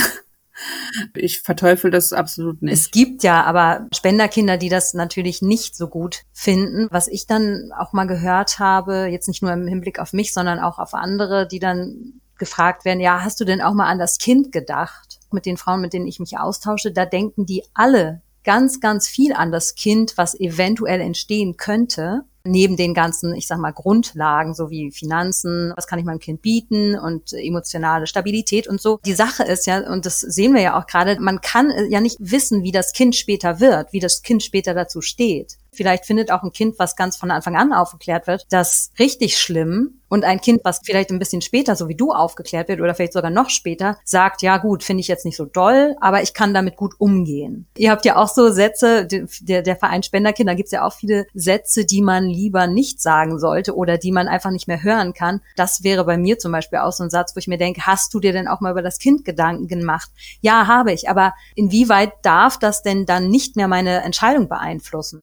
Ich 1.14 1.40
verteufel 1.40 1.90
das 1.90 2.12
absolut 2.12 2.62
nicht. 2.62 2.72
Es 2.72 2.90
gibt 2.90 3.22
ja 3.22 3.44
aber 3.44 3.86
Spenderkinder, 3.94 4.56
die 4.56 4.68
das 4.68 4.94
natürlich 4.94 5.42
nicht 5.42 5.76
so 5.76 5.88
gut 5.88 6.22
finden. 6.32 6.88
Was 6.90 7.08
ich 7.08 7.26
dann 7.26 7.70
auch 7.76 7.92
mal 7.92 8.06
gehört 8.06 8.58
habe, 8.58 9.06
jetzt 9.06 9.28
nicht 9.28 9.42
nur 9.42 9.52
im 9.52 9.66
Hinblick 9.66 9.98
auf 9.98 10.12
mich, 10.12 10.32
sondern 10.32 10.58
auch 10.58 10.78
auf 10.78 10.94
andere, 10.94 11.46
die 11.46 11.58
dann 11.58 12.20
gefragt 12.38 12.84
werden, 12.84 13.00
ja, 13.00 13.22
hast 13.22 13.40
du 13.40 13.44
denn 13.44 13.60
auch 13.60 13.74
mal 13.74 13.86
an 13.86 13.98
das 13.98 14.18
Kind 14.18 14.52
gedacht? 14.52 15.20
Mit 15.30 15.46
den 15.46 15.56
Frauen, 15.56 15.80
mit 15.80 15.92
denen 15.92 16.06
ich 16.06 16.20
mich 16.20 16.38
austausche, 16.38 16.92
da 16.92 17.06
denken 17.06 17.46
die 17.46 17.62
alle 17.72 18.20
ganz, 18.44 18.80
ganz 18.80 19.08
viel 19.08 19.32
an 19.32 19.52
das 19.52 19.74
Kind, 19.74 20.14
was 20.16 20.38
eventuell 20.38 21.00
entstehen 21.00 21.56
könnte 21.56 22.24
neben 22.44 22.76
den 22.76 22.94
ganzen, 22.94 23.34
ich 23.34 23.46
sag 23.46 23.58
mal, 23.58 23.72
Grundlagen, 23.72 24.54
so 24.54 24.70
wie 24.70 24.90
Finanzen, 24.90 25.72
was 25.76 25.86
kann 25.86 25.98
ich 25.98 26.04
meinem 26.04 26.18
Kind 26.18 26.42
bieten 26.42 26.98
und 26.98 27.32
emotionale 27.32 28.06
Stabilität 28.06 28.66
und 28.66 28.80
so. 28.80 28.98
Die 29.04 29.14
Sache 29.14 29.44
ist 29.44 29.66
ja, 29.66 29.90
und 29.90 30.06
das 30.06 30.20
sehen 30.20 30.54
wir 30.54 30.62
ja 30.62 30.78
auch 30.78 30.86
gerade, 30.86 31.20
man 31.20 31.40
kann 31.40 31.72
ja 31.88 32.00
nicht 32.00 32.16
wissen, 32.20 32.62
wie 32.62 32.72
das 32.72 32.92
Kind 32.92 33.14
später 33.14 33.60
wird, 33.60 33.92
wie 33.92 34.00
das 34.00 34.22
Kind 34.22 34.42
später 34.42 34.74
dazu 34.74 35.00
steht. 35.00 35.58
Vielleicht 35.74 36.04
findet 36.04 36.30
auch 36.30 36.42
ein 36.42 36.52
Kind, 36.52 36.78
was 36.78 36.96
ganz 36.96 37.16
von 37.16 37.30
Anfang 37.30 37.56
an 37.56 37.72
aufgeklärt 37.72 38.26
wird, 38.26 38.46
das 38.50 38.90
richtig 38.98 39.38
schlimm. 39.38 40.00
Und 40.08 40.24
ein 40.26 40.42
Kind, 40.42 40.60
was 40.64 40.80
vielleicht 40.84 41.10
ein 41.10 41.18
bisschen 41.18 41.40
später, 41.40 41.74
so 41.74 41.88
wie 41.88 41.94
du 41.94 42.12
aufgeklärt 42.12 42.68
wird 42.68 42.82
oder 42.82 42.94
vielleicht 42.94 43.14
sogar 43.14 43.30
noch 43.30 43.48
später, 43.48 43.96
sagt, 44.04 44.42
ja 44.42 44.58
gut, 44.58 44.82
finde 44.82 45.00
ich 45.00 45.08
jetzt 45.08 45.24
nicht 45.24 45.38
so 45.38 45.46
doll, 45.46 45.96
aber 46.02 46.22
ich 46.22 46.34
kann 46.34 46.52
damit 46.52 46.76
gut 46.76 46.92
umgehen. 46.98 47.66
Ihr 47.78 47.90
habt 47.90 48.04
ja 48.04 48.16
auch 48.16 48.28
so 48.28 48.50
Sätze, 48.50 49.06
der, 49.06 49.62
der 49.62 49.76
Verein 49.76 50.02
Spenderkinder 50.02 50.54
gibt 50.54 50.66
es 50.66 50.72
ja 50.72 50.86
auch 50.86 50.92
viele 50.92 51.26
Sätze, 51.32 51.86
die 51.86 52.02
man 52.02 52.26
lieber 52.26 52.66
nicht 52.66 53.00
sagen 53.00 53.38
sollte 53.38 53.74
oder 53.74 53.96
die 53.96 54.12
man 54.12 54.28
einfach 54.28 54.50
nicht 54.50 54.68
mehr 54.68 54.82
hören 54.82 55.14
kann. 55.14 55.40
Das 55.56 55.82
wäre 55.82 56.04
bei 56.04 56.18
mir 56.18 56.38
zum 56.38 56.52
Beispiel 56.52 56.80
auch 56.80 56.92
so 56.92 57.04
ein 57.04 57.10
Satz, 57.10 57.34
wo 57.34 57.38
ich 57.38 57.48
mir 57.48 57.56
denke, 57.56 57.86
hast 57.86 58.12
du 58.12 58.20
dir 58.20 58.34
denn 58.34 58.48
auch 58.48 58.60
mal 58.60 58.72
über 58.72 58.82
das 58.82 58.98
Kind 58.98 59.24
Gedanken 59.24 59.66
gemacht? 59.66 60.10
Ja, 60.42 60.66
habe 60.66 60.92
ich, 60.92 61.08
aber 61.08 61.32
inwieweit 61.54 62.12
darf 62.20 62.58
das 62.58 62.82
denn 62.82 63.06
dann 63.06 63.30
nicht 63.30 63.56
mehr 63.56 63.68
meine 63.68 64.02
Entscheidung 64.02 64.50
beeinflussen? 64.50 65.22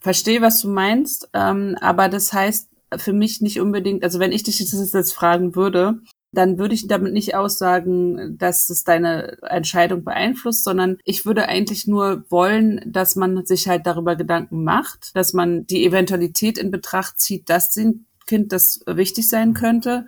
Verstehe, 0.00 0.40
was 0.40 0.60
du 0.60 0.68
meinst, 0.68 1.28
ähm, 1.34 1.76
aber 1.80 2.08
das 2.08 2.32
heißt 2.32 2.68
für 2.96 3.12
mich 3.12 3.40
nicht 3.40 3.60
unbedingt, 3.60 4.02
also 4.02 4.18
wenn 4.18 4.32
ich 4.32 4.42
dich 4.42 4.58
das 4.58 4.92
jetzt 4.92 5.12
fragen 5.12 5.54
würde, 5.54 6.00
dann 6.32 6.58
würde 6.58 6.74
ich 6.74 6.86
damit 6.86 7.12
nicht 7.12 7.34
aussagen, 7.34 8.38
dass 8.38 8.70
es 8.70 8.84
deine 8.84 9.38
Entscheidung 9.42 10.04
beeinflusst, 10.04 10.64
sondern 10.64 10.98
ich 11.04 11.26
würde 11.26 11.48
eigentlich 11.48 11.86
nur 11.86 12.24
wollen, 12.30 12.80
dass 12.86 13.16
man 13.16 13.44
sich 13.44 13.68
halt 13.68 13.86
darüber 13.86 14.16
Gedanken 14.16 14.62
macht, 14.62 15.14
dass 15.16 15.32
man 15.32 15.66
die 15.66 15.84
Eventualität 15.84 16.56
in 16.56 16.70
Betracht 16.70 17.20
zieht, 17.20 17.50
dass 17.50 17.70
dem 17.70 18.06
Kind 18.26 18.52
das 18.52 18.80
wichtig 18.86 19.28
sein 19.28 19.54
könnte 19.54 20.06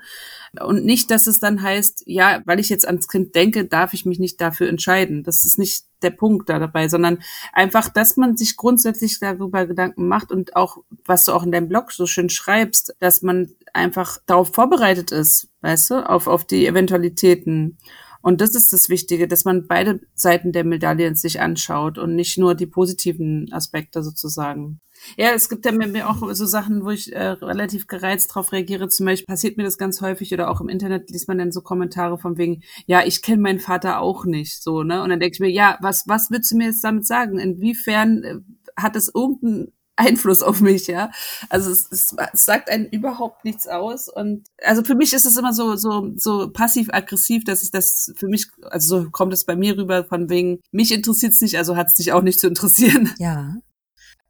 und 0.61 0.85
nicht, 0.85 1.11
dass 1.11 1.27
es 1.27 1.41
dann 1.41 1.63
heißt, 1.63 2.05
ja, 2.07 2.43
weil 2.45 2.61
ich 2.61 2.69
jetzt 2.69 2.87
ans 2.87 3.09
Kind 3.09 3.35
denke, 3.35 3.65
darf 3.65 3.95
ich 3.95 4.05
mich 4.05 4.19
nicht 4.19 4.41
dafür 4.41 4.69
entscheiden. 4.69 5.23
Das 5.23 5.47
ist 5.47 5.59
nicht 5.59 5.85
der 6.03 6.11
Punkt 6.11 6.49
da 6.49 6.59
dabei, 6.59 6.89
sondern 6.89 7.21
einfach, 7.53 7.89
dass 7.89 8.17
man 8.17 8.37
sich 8.37 8.57
grundsätzlich 8.57 9.19
darüber 9.19 9.67
Gedanken 9.67 10.09
macht 10.09 10.31
und 10.31 10.55
auch, 10.55 10.79
was 11.07 11.25
du 11.25 11.33
auch 11.33 11.45
in 11.45 11.53
deinem 11.53 11.69
Blog 11.69 11.93
so 11.93 12.07
schön 12.07 12.29
schreibst, 12.29 12.95
dass 12.99 13.23
man 13.23 13.53
einfach 13.73 14.19
darauf 14.27 14.53
vorbereitet 14.53 15.11
ist, 15.11 15.49
weißt 15.63 15.91
du, 15.91 16.09
auf, 16.09 16.27
auf 16.27 16.45
die 16.45 16.67
Eventualitäten. 16.67 17.79
Und 18.23 18.41
das 18.41 18.55
ist 18.55 18.73
das 18.73 18.89
Wichtige, 18.89 19.29
dass 19.29 19.45
man 19.45 19.67
beide 19.67 20.01
Seiten 20.15 20.53
der 20.53 20.65
Medaillen 20.65 21.17
sich 21.17 21.41
anschaut 21.41 21.99
und 21.99 22.15
nicht 22.15 22.39
nur 22.39 22.55
die 22.55 22.67
positiven 22.67 23.53
Aspekte 23.53 24.03
sozusagen. 24.03 24.81
Ja, 25.17 25.31
es 25.33 25.49
gibt 25.49 25.65
ja 25.65 25.73
mir 25.73 26.09
auch 26.09 26.33
so 26.33 26.47
Sachen, 26.47 26.85
wo 26.85 26.91
ich 26.91 27.13
äh, 27.13 27.21
relativ 27.21 27.89
gereizt 27.89 28.35
drauf 28.35 28.53
reagiere. 28.53 28.89
Zum 28.89 29.07
Beispiel 29.07 29.27
passiert 29.27 29.57
mir 29.57 29.65
das 29.65 29.77
ganz 29.77 30.01
häufig 30.01 30.33
oder 30.33 30.49
auch 30.49 30.61
im 30.61 30.69
Internet 30.69 31.11
liest 31.11 31.27
man 31.27 31.39
dann 31.39 31.51
so 31.51 31.61
Kommentare 31.61 32.19
von 32.19 32.39
wegen, 32.39 32.63
ja, 32.87 33.03
ich 33.05 33.23
kenne 33.23 33.43
meinen 33.43 33.61
Vater 33.61 34.01
auch 34.01 34.25
nicht, 34.25 34.63
so, 34.63 34.85
ne? 34.85 35.03
Und 35.03 35.11
dann 35.11 35.19
denke 35.19 35.35
ich 35.35 35.41
mir, 35.41 35.51
ja, 35.51 35.77
was, 35.81 36.05
was 36.07 36.31
willst 36.31 36.53
du 36.53 36.57
mir 36.57 36.67
jetzt 36.67 36.85
damit 36.85 37.07
sagen? 37.07 37.39
Inwiefern 37.39 38.23
äh, 38.23 38.37
hat 38.77 38.95
es 38.95 39.11
irgendeinen 39.13 39.73
Einfluss 39.97 40.43
auf 40.43 40.61
mich, 40.61 40.87
ja. 40.87 41.11
Also 41.49 41.71
es, 41.71 41.87
es, 41.91 42.17
es 42.33 42.45
sagt 42.45 42.71
einen 42.71 42.87
überhaupt 42.87 43.45
nichts 43.45 43.67
aus 43.69 44.09
und 44.09 44.45
also 44.63 44.83
für 44.83 44.95
mich 44.95 45.13
ist 45.13 45.27
es 45.27 45.37
immer 45.37 45.53
so 45.53 45.77
so 45.77 46.13
so 46.17 46.51
passiv-aggressiv, 46.51 47.45
dass 47.45 47.63
ich 47.63 47.71
das 47.71 48.13
für 48.17 48.29
mich 48.29 48.49
also 48.63 49.03
so 49.03 49.11
kommt 49.11 49.33
es 49.33 49.45
bei 49.45 49.57
mir 49.57 49.77
rüber 49.77 50.05
von 50.05 50.31
wegen 50.31 50.61
mich 50.71 50.93
interessiert 50.93 51.33
es 51.33 51.41
nicht, 51.41 51.59
also 51.59 51.77
hat 51.77 51.89
es 51.89 51.95
dich 51.95 52.13
auch 52.13 52.23
nicht 52.23 52.41
zu 52.41 52.49
interessieren. 52.49 53.13
Ja. 53.19 53.57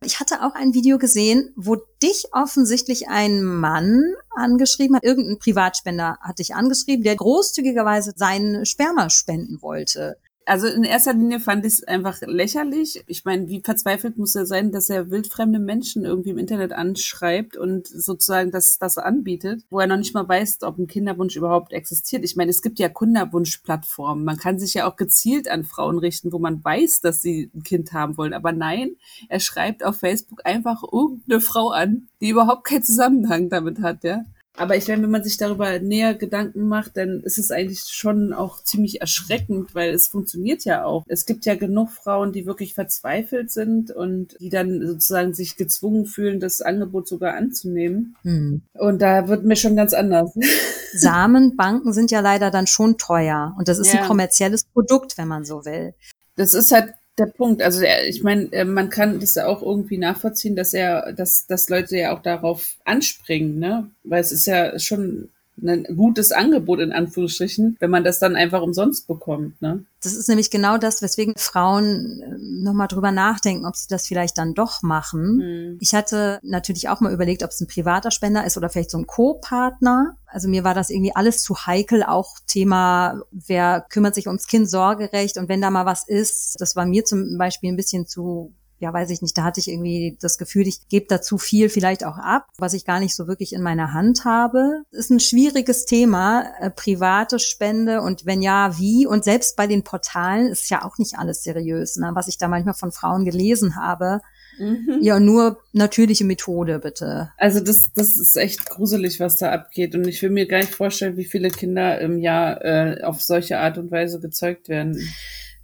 Ich 0.04 0.18
hatte 0.18 0.42
auch 0.42 0.54
ein 0.54 0.74
Video 0.74 0.98
gesehen, 0.98 1.52
wo 1.54 1.76
dich 2.02 2.26
offensichtlich 2.32 3.08
ein 3.08 3.44
Mann 3.44 4.02
angeschrieben 4.30 4.96
hat. 4.96 5.04
Irgendein 5.04 5.38
Privatspender 5.38 6.18
hat 6.20 6.40
dich 6.40 6.54
angeschrieben, 6.56 7.04
der 7.04 7.14
großzügigerweise 7.14 8.12
seinen 8.16 8.66
Sperma 8.66 9.10
spenden 9.10 9.62
wollte. 9.62 10.16
Also 10.44 10.66
in 10.66 10.84
erster 10.84 11.12
Linie 11.12 11.40
fand 11.40 11.64
ich 11.64 11.74
es 11.74 11.84
einfach 11.84 12.20
lächerlich. 12.22 13.04
Ich 13.06 13.24
meine, 13.24 13.48
wie 13.48 13.60
verzweifelt 13.60 14.18
muss 14.18 14.34
er 14.34 14.44
sein, 14.46 14.72
dass 14.72 14.90
er 14.90 15.10
wildfremde 15.10 15.58
Menschen 15.58 16.04
irgendwie 16.04 16.30
im 16.30 16.38
Internet 16.38 16.72
anschreibt 16.72 17.56
und 17.56 17.86
sozusagen 17.86 18.50
das, 18.50 18.78
das 18.78 18.98
anbietet, 18.98 19.62
wo 19.70 19.78
er 19.78 19.86
noch 19.86 19.96
nicht 19.96 20.14
mal 20.14 20.28
weiß, 20.28 20.62
ob 20.62 20.78
ein 20.78 20.88
Kinderwunsch 20.88 21.36
überhaupt 21.36 21.72
existiert. 21.72 22.24
Ich 22.24 22.34
meine, 22.34 22.50
es 22.50 22.62
gibt 22.62 22.78
ja 22.78 22.88
Kinderwunschplattformen. 22.88 24.24
Man 24.24 24.36
kann 24.36 24.58
sich 24.58 24.74
ja 24.74 24.90
auch 24.90 24.96
gezielt 24.96 25.48
an 25.48 25.64
Frauen 25.64 25.98
richten, 25.98 26.32
wo 26.32 26.38
man 26.38 26.62
weiß, 26.64 27.00
dass 27.00 27.22
sie 27.22 27.50
ein 27.54 27.62
Kind 27.62 27.92
haben 27.92 28.16
wollen. 28.16 28.34
Aber 28.34 28.52
nein, 28.52 28.96
er 29.28 29.40
schreibt 29.40 29.84
auf 29.84 29.98
Facebook 29.98 30.40
einfach 30.44 30.82
irgendeine 30.82 31.40
Frau 31.40 31.70
an, 31.70 32.08
die 32.20 32.30
überhaupt 32.30 32.64
keinen 32.64 32.82
Zusammenhang 32.82 33.48
damit 33.48 33.80
hat, 33.80 34.02
ja. 34.02 34.24
Aber 34.56 34.76
ich 34.76 34.86
meine, 34.86 35.02
wenn 35.02 35.10
man 35.10 35.24
sich 35.24 35.38
darüber 35.38 35.78
näher 35.78 36.14
Gedanken 36.14 36.68
macht, 36.68 36.96
dann 36.98 37.20
ist 37.20 37.38
es 37.38 37.50
eigentlich 37.50 37.84
schon 37.84 38.34
auch 38.34 38.62
ziemlich 38.62 39.00
erschreckend, 39.00 39.74
weil 39.74 39.94
es 39.94 40.08
funktioniert 40.08 40.64
ja 40.64 40.84
auch. 40.84 41.04
Es 41.08 41.24
gibt 41.24 41.46
ja 41.46 41.54
genug 41.54 41.90
Frauen, 41.90 42.32
die 42.32 42.44
wirklich 42.44 42.74
verzweifelt 42.74 43.50
sind 43.50 43.90
und 43.90 44.36
die 44.40 44.50
dann 44.50 44.86
sozusagen 44.86 45.32
sich 45.32 45.56
gezwungen 45.56 46.04
fühlen, 46.04 46.38
das 46.38 46.60
Angebot 46.60 47.08
sogar 47.08 47.34
anzunehmen. 47.34 48.16
Hm. 48.22 48.62
Und 48.74 49.00
da 49.00 49.26
wird 49.28 49.44
mir 49.44 49.56
schon 49.56 49.74
ganz 49.74 49.94
anders. 49.94 50.32
Samenbanken 50.92 51.94
sind 51.94 52.10
ja 52.10 52.20
leider 52.20 52.50
dann 52.50 52.66
schon 52.66 52.98
teuer 52.98 53.54
und 53.58 53.68
das 53.68 53.78
ist 53.78 53.94
ja. 53.94 54.02
ein 54.02 54.06
kommerzielles 54.06 54.64
Produkt, 54.64 55.16
wenn 55.16 55.28
man 55.28 55.46
so 55.46 55.64
will. 55.64 55.94
Das 56.36 56.52
ist 56.52 56.72
halt 56.72 56.92
der 57.18 57.26
Punkt. 57.26 57.62
Also 57.62 57.82
ich 58.06 58.22
meine, 58.22 58.52
äh, 58.52 58.64
man 58.64 58.90
kann 58.90 59.20
das 59.20 59.34
ja 59.34 59.46
auch 59.46 59.62
irgendwie 59.62 59.98
nachvollziehen, 59.98 60.56
dass 60.56 60.74
er, 60.74 61.12
dass, 61.12 61.46
dass 61.46 61.68
Leute 61.68 61.96
ja 61.96 62.16
auch 62.16 62.22
darauf 62.22 62.76
anspringen, 62.84 63.58
ne? 63.58 63.90
Weil 64.04 64.20
es 64.20 64.32
ist 64.32 64.46
ja 64.46 64.78
schon 64.78 65.30
ein 65.60 65.84
gutes 65.96 66.32
Angebot 66.32 66.80
in 66.80 66.92
Anführungsstrichen, 66.92 67.76
wenn 67.78 67.90
man 67.90 68.04
das 68.04 68.18
dann 68.18 68.36
einfach 68.36 68.62
umsonst 68.62 69.06
bekommt. 69.06 69.60
Ne? 69.60 69.84
Das 70.02 70.14
ist 70.14 70.28
nämlich 70.28 70.50
genau 70.50 70.78
das, 70.78 71.02
weswegen 71.02 71.34
Frauen 71.36 72.22
äh, 72.22 72.62
nochmal 72.62 72.88
drüber 72.88 73.12
nachdenken, 73.12 73.66
ob 73.66 73.76
sie 73.76 73.88
das 73.88 74.06
vielleicht 74.06 74.38
dann 74.38 74.54
doch 74.54 74.82
machen. 74.82 75.40
Hm. 75.40 75.78
Ich 75.80 75.94
hatte 75.94 76.40
natürlich 76.42 76.88
auch 76.88 77.00
mal 77.00 77.12
überlegt, 77.12 77.42
ob 77.42 77.50
es 77.50 77.60
ein 77.60 77.68
privater 77.68 78.10
Spender 78.10 78.44
ist 78.44 78.56
oder 78.56 78.70
vielleicht 78.70 78.90
so 78.90 78.98
ein 78.98 79.06
Co-Partner. 79.06 80.16
Also 80.26 80.48
mir 80.48 80.64
war 80.64 80.74
das 80.74 80.90
irgendwie 80.90 81.14
alles 81.14 81.42
zu 81.42 81.66
heikel, 81.66 82.02
auch 82.02 82.36
Thema, 82.46 83.20
wer 83.30 83.84
kümmert 83.88 84.14
sich 84.14 84.26
ums 84.26 84.46
Kind 84.46 84.68
sorgerecht 84.70 85.36
und 85.36 85.48
wenn 85.48 85.60
da 85.60 85.70
mal 85.70 85.86
was 85.86 86.08
ist, 86.08 86.56
das 86.60 86.74
war 86.74 86.86
mir 86.86 87.04
zum 87.04 87.36
Beispiel 87.36 87.70
ein 87.70 87.76
bisschen 87.76 88.06
zu 88.06 88.54
ja, 88.82 88.92
weiß 88.92 89.10
ich 89.10 89.22
nicht, 89.22 89.38
da 89.38 89.44
hatte 89.44 89.60
ich 89.60 89.68
irgendwie 89.68 90.18
das 90.20 90.38
Gefühl, 90.38 90.66
ich 90.66 90.88
gebe 90.88 91.06
da 91.08 91.22
zu 91.22 91.38
viel 91.38 91.68
vielleicht 91.68 92.04
auch 92.04 92.18
ab, 92.18 92.48
was 92.58 92.74
ich 92.74 92.84
gar 92.84 92.98
nicht 92.98 93.14
so 93.14 93.28
wirklich 93.28 93.52
in 93.52 93.62
meiner 93.62 93.92
Hand 93.92 94.24
habe. 94.24 94.82
Ist 94.90 95.10
ein 95.10 95.20
schwieriges 95.20 95.84
Thema, 95.84 96.44
äh, 96.60 96.68
private 96.68 97.38
Spende 97.38 98.02
und 98.02 98.26
wenn 98.26 98.42
ja, 98.42 98.76
wie? 98.78 99.06
Und 99.06 99.22
selbst 99.22 99.56
bei 99.56 99.68
den 99.68 99.84
Portalen 99.84 100.48
ist 100.48 100.68
ja 100.68 100.84
auch 100.84 100.98
nicht 100.98 101.16
alles 101.16 101.44
seriös, 101.44 101.96
ne? 101.96 102.10
was 102.14 102.26
ich 102.26 102.38
da 102.38 102.48
manchmal 102.48 102.74
von 102.74 102.90
Frauen 102.90 103.24
gelesen 103.24 103.76
habe. 103.76 104.20
Mhm. 104.58 104.98
Ja, 105.00 105.20
nur 105.20 105.60
natürliche 105.72 106.24
Methode, 106.24 106.80
bitte. 106.80 107.30
Also 107.38 107.60
das, 107.60 107.92
das 107.94 108.18
ist 108.18 108.36
echt 108.36 108.68
gruselig, 108.68 109.20
was 109.20 109.36
da 109.36 109.52
abgeht. 109.52 109.94
Und 109.94 110.08
ich 110.08 110.20
will 110.22 110.30
mir 110.30 110.46
gar 110.46 110.58
nicht 110.58 110.74
vorstellen, 110.74 111.16
wie 111.16 111.24
viele 111.24 111.50
Kinder 111.50 112.00
im 112.00 112.18
Jahr 112.18 112.64
äh, 112.64 113.02
auf 113.04 113.22
solche 113.22 113.60
Art 113.60 113.78
und 113.78 113.92
Weise 113.92 114.18
gezeugt 114.18 114.68
werden. 114.68 114.98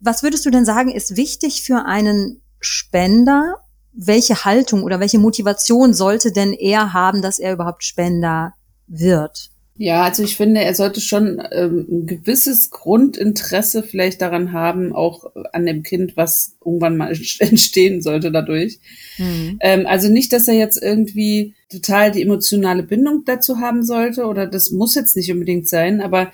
Was 0.01 0.23
würdest 0.23 0.47
du 0.47 0.51
denn 0.51 0.65
sagen, 0.65 0.91
ist 0.91 1.17
wichtig 1.17 1.63
für 1.63 1.85
einen 1.85 2.41
Spender, 2.61 3.57
welche 3.93 4.45
Haltung 4.45 4.83
oder 4.83 5.01
welche 5.01 5.19
Motivation 5.19 5.95
sollte 5.95 6.33
denn 6.33 6.53
er 6.53 6.93
haben, 6.93 7.23
dass 7.23 7.39
er 7.39 7.53
überhaupt 7.53 7.85
Spender 7.85 8.55
wird? 8.87 9.51
Ja, 9.81 10.03
also 10.03 10.25
ich 10.25 10.37
finde, 10.37 10.61
er 10.61 10.75
sollte 10.75 11.01
schon 11.01 11.41
ähm, 11.53 11.87
ein 11.89 12.07
gewisses 12.07 12.71
Grundinteresse 12.71 13.85
vielleicht 13.85 14.21
daran 14.21 14.53
haben, 14.53 14.93
auch 14.93 15.31
an 15.53 15.67
dem 15.67 15.85
Kind, 15.85 16.17
was 16.17 16.57
irgendwann 16.65 16.97
mal 16.97 17.13
entstehen 17.39 18.03
sollte 18.03 18.33
dadurch. 18.33 18.81
Mhm. 19.19 19.59
Ähm, 19.61 19.87
also 19.87 20.09
nicht, 20.09 20.33
dass 20.33 20.49
er 20.49 20.55
jetzt 20.55 20.83
irgendwie 20.83 21.55
total 21.71 22.11
die 22.11 22.23
emotionale 22.23 22.83
Bindung 22.83 23.23
dazu 23.25 23.59
haben 23.59 23.85
sollte 23.85 24.25
oder 24.27 24.49
das 24.49 24.73
muss 24.73 24.97
jetzt 24.97 25.17
nicht 25.17 25.31
unbedingt 25.31 25.69
sein, 25.69 26.01
aber 26.01 26.33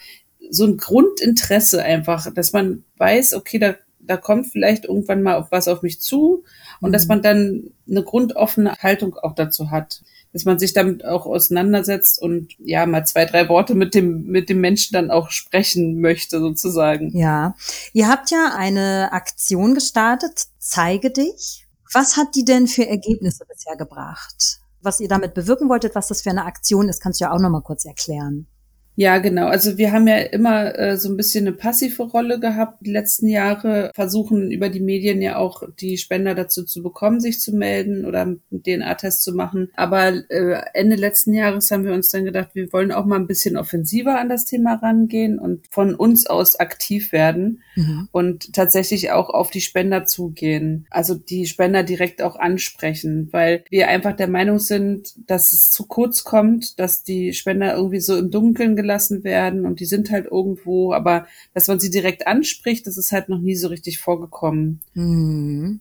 so 0.49 0.65
ein 0.65 0.79
Grundinteresse 0.79 1.83
einfach, 1.83 2.33
dass 2.33 2.55
man 2.55 2.85
weiß, 2.97 3.35
okay, 3.35 3.59
da 3.59 3.75
da 4.07 4.17
kommt 4.17 4.47
vielleicht 4.47 4.85
irgendwann 4.85 5.23
mal 5.23 5.47
was 5.51 5.69
auf 5.69 5.83
mich 5.83 6.01
zu 6.01 6.45
und 6.81 6.91
mhm. 6.91 6.93
dass 6.93 7.07
man 7.07 7.23
dann 7.23 7.71
eine 7.89 8.03
grundoffene 8.03 8.77
Haltung 8.77 9.17
auch 9.17 9.35
dazu 9.35 9.71
hat, 9.71 10.03
dass 10.33 10.45
man 10.45 10.59
sich 10.59 10.73
damit 10.73 11.05
auch 11.05 11.27
auseinandersetzt 11.27 12.21
und 12.21 12.53
ja 12.59 12.87
mal 12.87 13.07
zwei, 13.07 13.25
drei 13.25 13.49
Worte 13.49 13.75
mit 13.75 13.95
dem 13.95 14.25
mit 14.25 14.49
dem 14.49 14.61
Menschen 14.61 14.93
dann 14.93 15.11
auch 15.11 15.31
sprechen 15.31 16.01
möchte 16.01 16.41
sozusagen. 16.41 17.17
Ja, 17.17 17.55
ihr 17.93 18.09
habt 18.09 18.31
ja 18.31 18.55
eine 18.57 19.13
Aktion 19.13 19.75
gestartet, 19.75 20.47
zeige 20.59 21.11
dich. 21.11 21.67
Was 21.93 22.17
hat 22.17 22.35
die 22.35 22.45
denn 22.45 22.67
für 22.67 22.87
Ergebnisse 22.87 23.45
bisher 23.47 23.77
gebracht? 23.77 24.59
Was 24.83 25.01
ihr 25.01 25.09
damit 25.09 25.33
bewirken 25.33 25.69
wolltet, 25.69 25.95
was 25.95 26.09
das 26.09 26.23
für 26.23 26.31
eine 26.31 26.45
Aktion 26.45 26.89
ist, 26.89 27.01
kannst 27.01 27.21
du 27.21 27.25
ja 27.25 27.33
auch 27.33 27.39
noch 27.39 27.51
mal 27.51 27.63
kurz 27.63 27.85
erklären. 27.85 28.49
Ja, 28.97 29.19
genau. 29.19 29.47
Also 29.47 29.77
wir 29.77 29.93
haben 29.93 30.07
ja 30.07 30.19
immer 30.19 30.79
äh, 30.79 30.97
so 30.97 31.09
ein 31.09 31.17
bisschen 31.17 31.47
eine 31.47 31.57
passive 31.57 32.03
Rolle 32.03 32.39
gehabt 32.39 32.79
die 32.87 32.93
letzten 32.93 33.29
Jahre, 33.29 33.91
versuchen 33.95 34.53
über 34.53 34.69
die 34.69 34.81
Medien 34.81 35.21
ja 35.21 35.37
auch 35.37 35.65
die 35.81 35.99
Spender 35.99 36.35
dazu 36.35 36.65
zu 36.65 36.83
bekommen, 36.83 37.21
sich 37.21 37.41
zu 37.41 37.55
melden 37.55 38.05
oder 38.05 38.23
einen 38.23 38.41
DNA-Test 38.53 39.23
zu 39.23 39.35
machen. 39.35 39.71
Aber 39.75 40.13
äh, 40.31 40.63
Ende 40.75 40.97
letzten 40.97 41.33
Jahres 41.33 41.71
haben 41.71 41.85
wir 41.85 41.93
uns 41.93 42.11
dann 42.11 42.25
gedacht, 42.25 42.51
wir 42.55 42.73
wollen 42.73 42.93
auch 42.93 43.05
mal 43.05 43.17
ein 43.17 43.27
bisschen 43.27 43.57
offensiver 43.57 44.21
an 44.21 44.29
das 44.29 44.45
Thema 44.45 44.75
rangehen 44.75 45.39
und 45.39 45.67
von 45.71 45.95
uns 45.95 46.27
aus 46.27 46.61
aktiv 46.61 47.11
werden 47.11 47.63
mhm. 47.75 48.09
und 48.13 48.53
tatsächlich 48.53 49.11
auch 49.11 49.31
auf 49.31 49.51
die 49.51 49.61
Spender 49.61 50.05
zugehen. 50.05 50.87
Also 50.91 51.15
die 51.15 51.47
Spender 51.47 51.83
direkt 51.83 52.23
auch 52.23 52.37
ansprechen, 52.37 53.29
weil 53.33 53.65
wir 53.71 53.89
einfach 53.89 54.15
der 54.15 54.29
Meinung 54.29 54.61
sind, 54.61 55.15
dass 55.27 55.53
es 55.53 55.71
zu 55.71 55.87
kurz 55.87 56.23
kommt, 56.23 56.79
dass 56.79 57.03
die 57.03 57.33
Spender 57.33 57.75
irgendwie 57.75 58.01
so 58.01 58.17
im 58.17 58.31
Dunkeln 58.31 58.77
gelassen 58.85 59.25
werden 59.25 59.65
und 59.65 59.81
die 59.81 59.87
sind 59.87 60.11
halt 60.11 60.27
irgendwo, 60.27 60.93
aber 60.93 61.27
dass 61.55 61.69
man 61.69 61.81
sie 61.81 61.91
direkt 61.91 62.27
anspricht, 62.27 62.87
das 62.87 62.99
ist 62.99 63.13
halt 63.13 63.31
noch 63.31 63.41
nie 63.41 63.57
so 63.57 63.69
richtig 63.69 63.99
vorgekommen. 63.99 64.81
Mhm. 64.93 65.81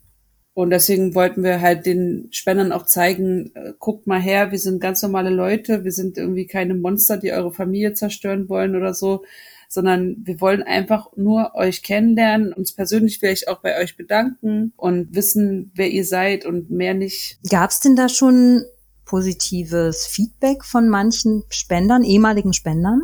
Und 0.55 0.69
deswegen 0.69 1.15
wollten 1.15 1.43
wir 1.43 1.61
halt 1.61 1.85
den 1.85 2.27
Spendern 2.31 2.71
auch 2.71 2.85
zeigen, 2.85 3.51
äh, 3.55 3.73
guckt 3.79 4.07
mal 4.07 4.21
her, 4.21 4.51
wir 4.51 4.59
sind 4.59 4.79
ganz 4.79 5.01
normale 5.01 5.31
Leute, 5.31 5.83
wir 5.83 5.91
sind 5.91 6.17
irgendwie 6.17 6.45
keine 6.45 6.75
Monster, 6.75 7.17
die 7.17 7.33
eure 7.33 7.51
Familie 7.51 7.93
zerstören 7.93 8.47
wollen 8.49 8.75
oder 8.75 8.93
so, 8.93 9.23
sondern 9.67 10.17
wir 10.23 10.39
wollen 10.39 10.61
einfach 10.61 11.09
nur 11.17 11.55
euch 11.55 11.81
kennenlernen, 11.81 12.53
uns 12.53 12.71
persönlich 12.71 13.19
vielleicht 13.19 13.47
auch 13.47 13.61
bei 13.61 13.81
euch 13.81 13.97
bedanken 13.97 14.73
und 14.77 15.15
wissen, 15.15 15.71
wer 15.73 15.89
ihr 15.89 16.05
seid 16.05 16.45
und 16.45 16.69
mehr 16.69 16.93
nicht. 16.93 17.39
Gab 17.49 17.71
es 17.71 17.79
denn 17.79 17.95
da 17.95 18.07
schon 18.07 18.63
positives 19.13 20.07
Feedback 20.07 20.65
von 20.65 20.89
manchen 20.89 21.43
Spendern, 21.51 22.03
ehemaligen 22.03 22.51
Spendern? 22.51 22.99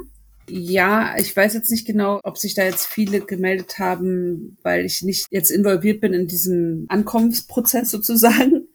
Ja, 0.49 1.13
ich 1.19 1.37
weiß 1.37 1.53
jetzt 1.53 1.69
nicht 1.69 1.85
genau, 1.85 2.19
ob 2.23 2.39
sich 2.39 2.55
da 2.55 2.63
jetzt 2.63 2.87
viele 2.87 3.21
gemeldet 3.21 3.77
haben, 3.77 4.57
weil 4.63 4.85
ich 4.85 5.03
nicht 5.03 5.27
jetzt 5.29 5.51
involviert 5.51 6.01
bin 6.01 6.13
in 6.13 6.25
diesem 6.25 6.87
Ankommensprozess 6.89 7.91
sozusagen. 7.91 8.69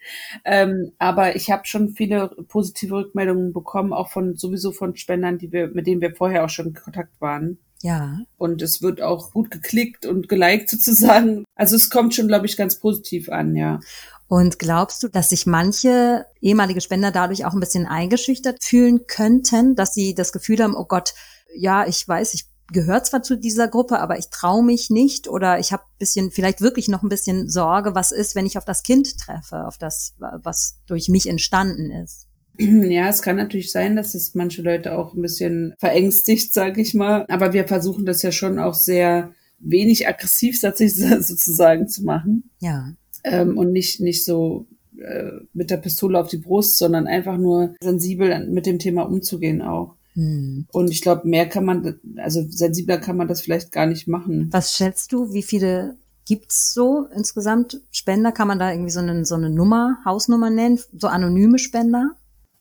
Ähm, 0.45 0.93
aber 0.99 1.35
ich 1.35 1.51
habe 1.51 1.67
schon 1.67 1.89
viele 1.89 2.31
positive 2.47 2.95
Rückmeldungen 2.95 3.53
bekommen, 3.53 3.93
auch 3.93 4.11
von 4.11 4.37
sowieso 4.37 4.71
von 4.71 4.95
Spendern, 4.95 5.37
die 5.37 5.51
wir, 5.51 5.67
mit 5.67 5.89
denen 5.89 6.03
wir 6.03 6.15
vorher 6.15 6.45
auch 6.45 6.51
schon 6.51 6.69
in 6.69 6.75
Kontakt 6.75 7.21
waren. 7.21 7.59
Ja. 7.83 8.21
Und 8.39 8.63
es 8.63 8.81
wird 8.81 9.03
auch 9.03 9.33
gut 9.33 9.51
geklickt 9.51 10.07
und 10.07 10.29
geliked 10.29 10.71
sozusagen. 10.71 11.45
Also 11.55 11.77
es 11.77 11.91
kommt 11.91 12.15
schon, 12.15 12.29
glaube 12.29 12.47
ich, 12.47 12.57
ganz 12.57 12.79
positiv 12.79 13.29
an, 13.29 13.55
ja. 13.57 13.81
Und 14.27 14.59
glaubst 14.59 15.03
du, 15.03 15.09
dass 15.09 15.31
sich 15.31 15.47
manche 15.47 16.27
ehemalige 16.41 16.81
Spender 16.81 17.11
dadurch 17.11 17.45
auch 17.45 17.53
ein 17.53 17.61
bisschen 17.61 17.87
eingeschüchtert 17.87 18.65
fühlen 18.65 19.07
könnten, 19.07 19.75
dass 19.75 19.95
sie 19.95 20.15
das 20.15 20.33
Gefühl 20.33 20.63
haben, 20.63 20.75
oh 20.75 20.87
Gott, 20.87 21.15
ja, 21.55 21.87
ich 21.87 22.07
weiß, 22.07 22.35
ich 22.35 22.47
gehöre 22.73 23.05
zwar 23.05 23.23
zu 23.23 23.37
dieser 23.37 23.69
Gruppe, 23.69 24.01
aber 24.01 24.19
ich 24.19 24.31
traue 24.31 24.65
mich 24.65 24.89
nicht 24.89 25.29
oder 25.29 25.59
ich 25.59 25.73
habe 25.73 25.83
bisschen, 25.99 26.31
vielleicht 26.31 26.63
wirklich 26.63 26.89
noch 26.89 27.03
ein 27.03 27.11
bisschen 27.11 27.49
Sorge, 27.49 27.95
was 27.95 28.11
ist, 28.11 28.35
wenn 28.35 28.47
ich 28.47 28.57
auf 28.57 28.65
das 28.65 28.83
Kind 28.83 29.19
treffe, 29.19 29.67
auf 29.67 29.77
das, 29.77 30.15
was 30.19 30.81
durch 30.87 31.09
mich 31.09 31.29
entstanden 31.29 31.91
ist. 31.91 32.27
Ja, 32.59 33.09
es 33.09 33.21
kann 33.21 33.35
natürlich 33.35 33.73
sein, 33.73 33.97
dass 33.97 34.15
es 34.15 34.37
manche 34.37 34.63
Leute 34.63 34.97
auch 34.97 35.13
ein 35.15 35.23
bisschen 35.23 35.75
verängstigt, 35.79 36.55
sage 36.55 36.81
ich 36.81 36.95
mal. 36.95 37.27
Aber 37.29 37.53
wir 37.53 37.67
versuchen 37.67 38.07
das 38.07 38.23
ja 38.23 38.31
schon 38.31 38.61
auch 38.61 38.75
sehr 38.75 39.33
wenig 39.59 40.07
aggressiv 40.07 40.61
sozusagen 40.61 41.89
zu 41.89 42.05
machen. 42.05 42.51
Ja 42.61 42.95
ähm, 43.25 43.59
und 43.59 43.73
nicht, 43.73 44.01
nicht 44.01 44.25
so 44.25 44.67
äh, 44.99 45.33
mit 45.53 45.71
der 45.71 45.79
Pistole 45.79 46.21
auf 46.21 46.29
die 46.29 46.39
Brust, 46.39 46.79
sondern 46.79 47.07
einfach 47.07 47.37
nur 47.37 47.75
sensibel 47.81 48.47
mit 48.47 48.67
dem 48.67 48.79
Thema 48.79 49.03
umzugehen 49.03 49.63
auch. 49.63 49.95
Hm. 50.15 50.67
Und 50.71 50.91
ich 50.91 51.03
glaube, 51.03 51.27
mehr 51.27 51.49
kann 51.49 51.65
man, 51.65 51.99
also 52.19 52.45
sensibler 52.49 52.99
kann 52.99 53.17
man 53.17 53.27
das 53.27 53.41
vielleicht 53.41 53.73
gar 53.73 53.87
nicht 53.87 54.07
machen. 54.07 54.49
Was 54.53 54.77
schätzt 54.77 55.13
du, 55.13 55.33
wie 55.33 55.43
viele 55.43 55.97
gibt's 56.27 56.73
so 56.73 57.07
insgesamt 57.15 57.81
Spender? 57.91 58.33
Kann 58.33 58.49
man 58.49 58.59
da 58.59 58.71
irgendwie 58.71 58.93
so 58.93 59.01
eine, 59.01 59.25
so 59.25 59.35
eine 59.35 59.51
Nummer, 59.51 59.99
Hausnummer 60.05 60.51
nennen, 60.51 60.79
so 60.97 61.09
anonyme 61.09 61.59
Spender? 61.59 62.13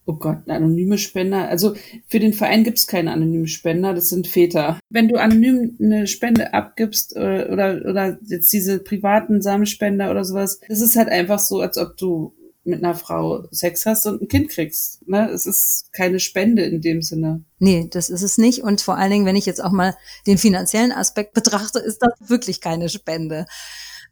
Oh 0.05 0.15
Gott, 0.15 0.39
anonyme 0.47 0.97
Spender. 0.97 1.47
Also 1.47 1.75
für 2.07 2.19
den 2.19 2.33
Verein 2.33 2.63
gibt's 2.63 2.87
keine 2.87 3.11
anonymen 3.11 3.47
Spender, 3.47 3.93
das 3.93 4.09
sind 4.09 4.27
Väter. 4.27 4.79
Wenn 4.89 5.07
du 5.07 5.15
anonym 5.15 5.77
eine 5.79 6.07
Spende 6.07 6.53
abgibst 6.53 7.15
äh, 7.15 7.47
oder, 7.49 7.81
oder 7.89 8.17
jetzt 8.23 8.51
diese 8.51 8.79
privaten 8.79 9.41
Samenspender 9.41 10.11
oder 10.11 10.25
sowas, 10.25 10.59
das 10.67 10.81
ist 10.81 10.97
halt 10.97 11.09
einfach 11.09 11.39
so, 11.39 11.61
als 11.61 11.77
ob 11.77 11.95
du 11.97 12.33
mit 12.65 12.83
einer 12.83 12.95
Frau 12.95 13.45
Sex 13.51 13.85
hast 13.85 14.05
und 14.05 14.21
ein 14.21 14.27
Kind 14.27 14.49
kriegst. 14.49 15.07
Ne? 15.07 15.29
Es 15.29 15.45
ist 15.45 15.91
keine 15.91 16.19
Spende 16.19 16.63
in 16.63 16.81
dem 16.81 17.01
Sinne. 17.01 17.43
Nee, 17.59 17.89
das 17.91 18.09
ist 18.09 18.21
es 18.21 18.37
nicht. 18.37 18.63
Und 18.63 18.81
vor 18.81 18.97
allen 18.97 19.11
Dingen, 19.11 19.25
wenn 19.25 19.35
ich 19.35 19.45
jetzt 19.45 19.63
auch 19.63 19.71
mal 19.71 19.95
den 20.27 20.37
finanziellen 20.37 20.91
Aspekt 20.91 21.33
betrachte, 21.33 21.79
ist 21.79 21.99
das 21.99 22.29
wirklich 22.29 22.61
keine 22.61 22.87
Spende. 22.89 23.45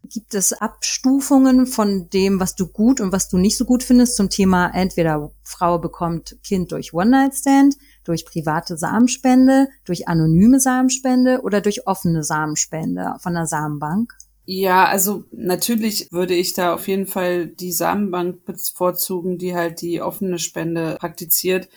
Gibt 0.09 0.33
es 0.33 0.53
Abstufungen 0.53 1.67
von 1.67 2.09
dem, 2.09 2.39
was 2.39 2.55
du 2.55 2.67
gut 2.67 2.99
und 2.99 3.11
was 3.11 3.29
du 3.29 3.37
nicht 3.37 3.57
so 3.57 3.65
gut 3.65 3.83
findest 3.83 4.15
zum 4.15 4.29
Thema 4.29 4.69
entweder 4.73 5.31
Frau 5.43 5.77
bekommt 5.77 6.37
Kind 6.43 6.71
durch 6.71 6.93
One-Night-Stand, 6.93 7.75
durch 8.03 8.25
private 8.25 8.77
Samenspende, 8.77 9.67
durch 9.85 10.07
anonyme 10.07 10.59
Samenspende 10.59 11.41
oder 11.43 11.61
durch 11.61 11.87
offene 11.87 12.23
Samenspende 12.23 13.15
von 13.21 13.35
der 13.35 13.45
Samenbank? 13.45 14.13
Ja, 14.45 14.85
also 14.85 15.23
natürlich 15.31 16.11
würde 16.11 16.33
ich 16.33 16.53
da 16.53 16.73
auf 16.73 16.87
jeden 16.87 17.05
Fall 17.05 17.47
die 17.47 17.71
Samenbank 17.71 18.43
bevorzugen, 18.43 19.37
die 19.37 19.55
halt 19.55 19.81
die 19.81 20.01
offene 20.01 20.39
Spende 20.39 20.97
praktiziert, 20.99 21.69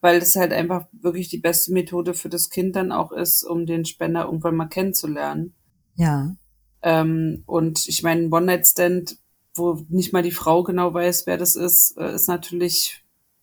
weil 0.00 0.18
es 0.18 0.36
halt 0.36 0.52
einfach 0.52 0.86
wirklich 0.92 1.28
die 1.28 1.38
beste 1.38 1.72
Methode 1.72 2.14
für 2.14 2.28
das 2.28 2.48
Kind 2.48 2.76
dann 2.76 2.92
auch 2.92 3.12
ist, 3.12 3.42
um 3.42 3.66
den 3.66 3.84
Spender 3.84 4.24
irgendwann 4.24 4.56
mal 4.56 4.68
kennenzulernen. 4.68 5.54
Ja. 5.96 6.34
Ähm, 6.82 7.42
und 7.46 7.86
ich 7.88 8.02
meine, 8.02 8.28
One-Night-Stand, 8.28 9.16
wo 9.54 9.84
nicht 9.88 10.12
mal 10.12 10.22
die 10.22 10.30
Frau 10.30 10.62
genau 10.62 10.92
weiß, 10.94 11.26
wer 11.26 11.38
das 11.38 11.56
ist, 11.56 11.96
äh, 11.98 12.14
ist 12.14 12.28
natürlich 12.28 13.02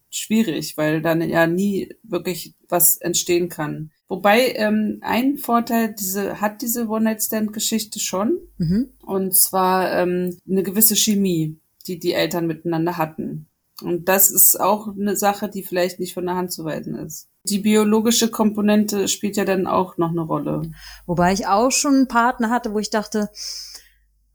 schwierig, 0.10 0.76
weil 0.78 1.02
dann 1.02 1.22
ja 1.22 1.48
nie 1.48 1.96
wirklich 2.04 2.56
was 2.68 2.98
entstehen 2.98 3.50
kann. 3.50 3.92
Wobei 4.08 4.54
ähm, 4.56 4.98
ein 5.02 5.38
Vorteil 5.38 5.94
diese 5.94 6.42
hat 6.42 6.62
diese 6.64 6.88
One-Night-Stand-Geschichte 6.88 8.00
schon, 8.00 8.40
mhm. 8.58 8.90
und 9.06 9.36
zwar 9.36 9.94
ähm, 9.94 10.38
eine 10.50 10.64
gewisse 10.64 10.96
Chemie, 10.96 11.60
die 11.86 12.00
die 12.00 12.14
Eltern 12.14 12.48
miteinander 12.48 12.98
hatten. 12.98 13.48
Und 13.82 14.10
das 14.10 14.32
ist 14.32 14.60
auch 14.60 14.90
eine 14.90 15.16
Sache, 15.16 15.48
die 15.48 15.64
vielleicht 15.64 16.00
nicht 16.00 16.14
von 16.14 16.26
der 16.26 16.36
Hand 16.36 16.52
zu 16.52 16.66
weisen 16.66 16.96
ist. 16.96 17.29
Die 17.44 17.60
biologische 17.60 18.30
Komponente 18.30 19.08
spielt 19.08 19.38
ja 19.38 19.46
dann 19.46 19.66
auch 19.66 19.98
noch 19.98 20.10
eine 20.10 20.22
Rolle. 20.22 20.70
Wobei 21.06 21.34
ich 21.34 21.48
auch 21.48 21.72
schon 21.72 21.96
einen 21.96 22.08
Partner 22.08 22.50
hatte, 22.50 22.74
wo 22.74 22.80
ich 22.80 22.90
dachte, 22.90 23.30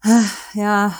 ah, 0.03 0.25
ja, 0.55 0.99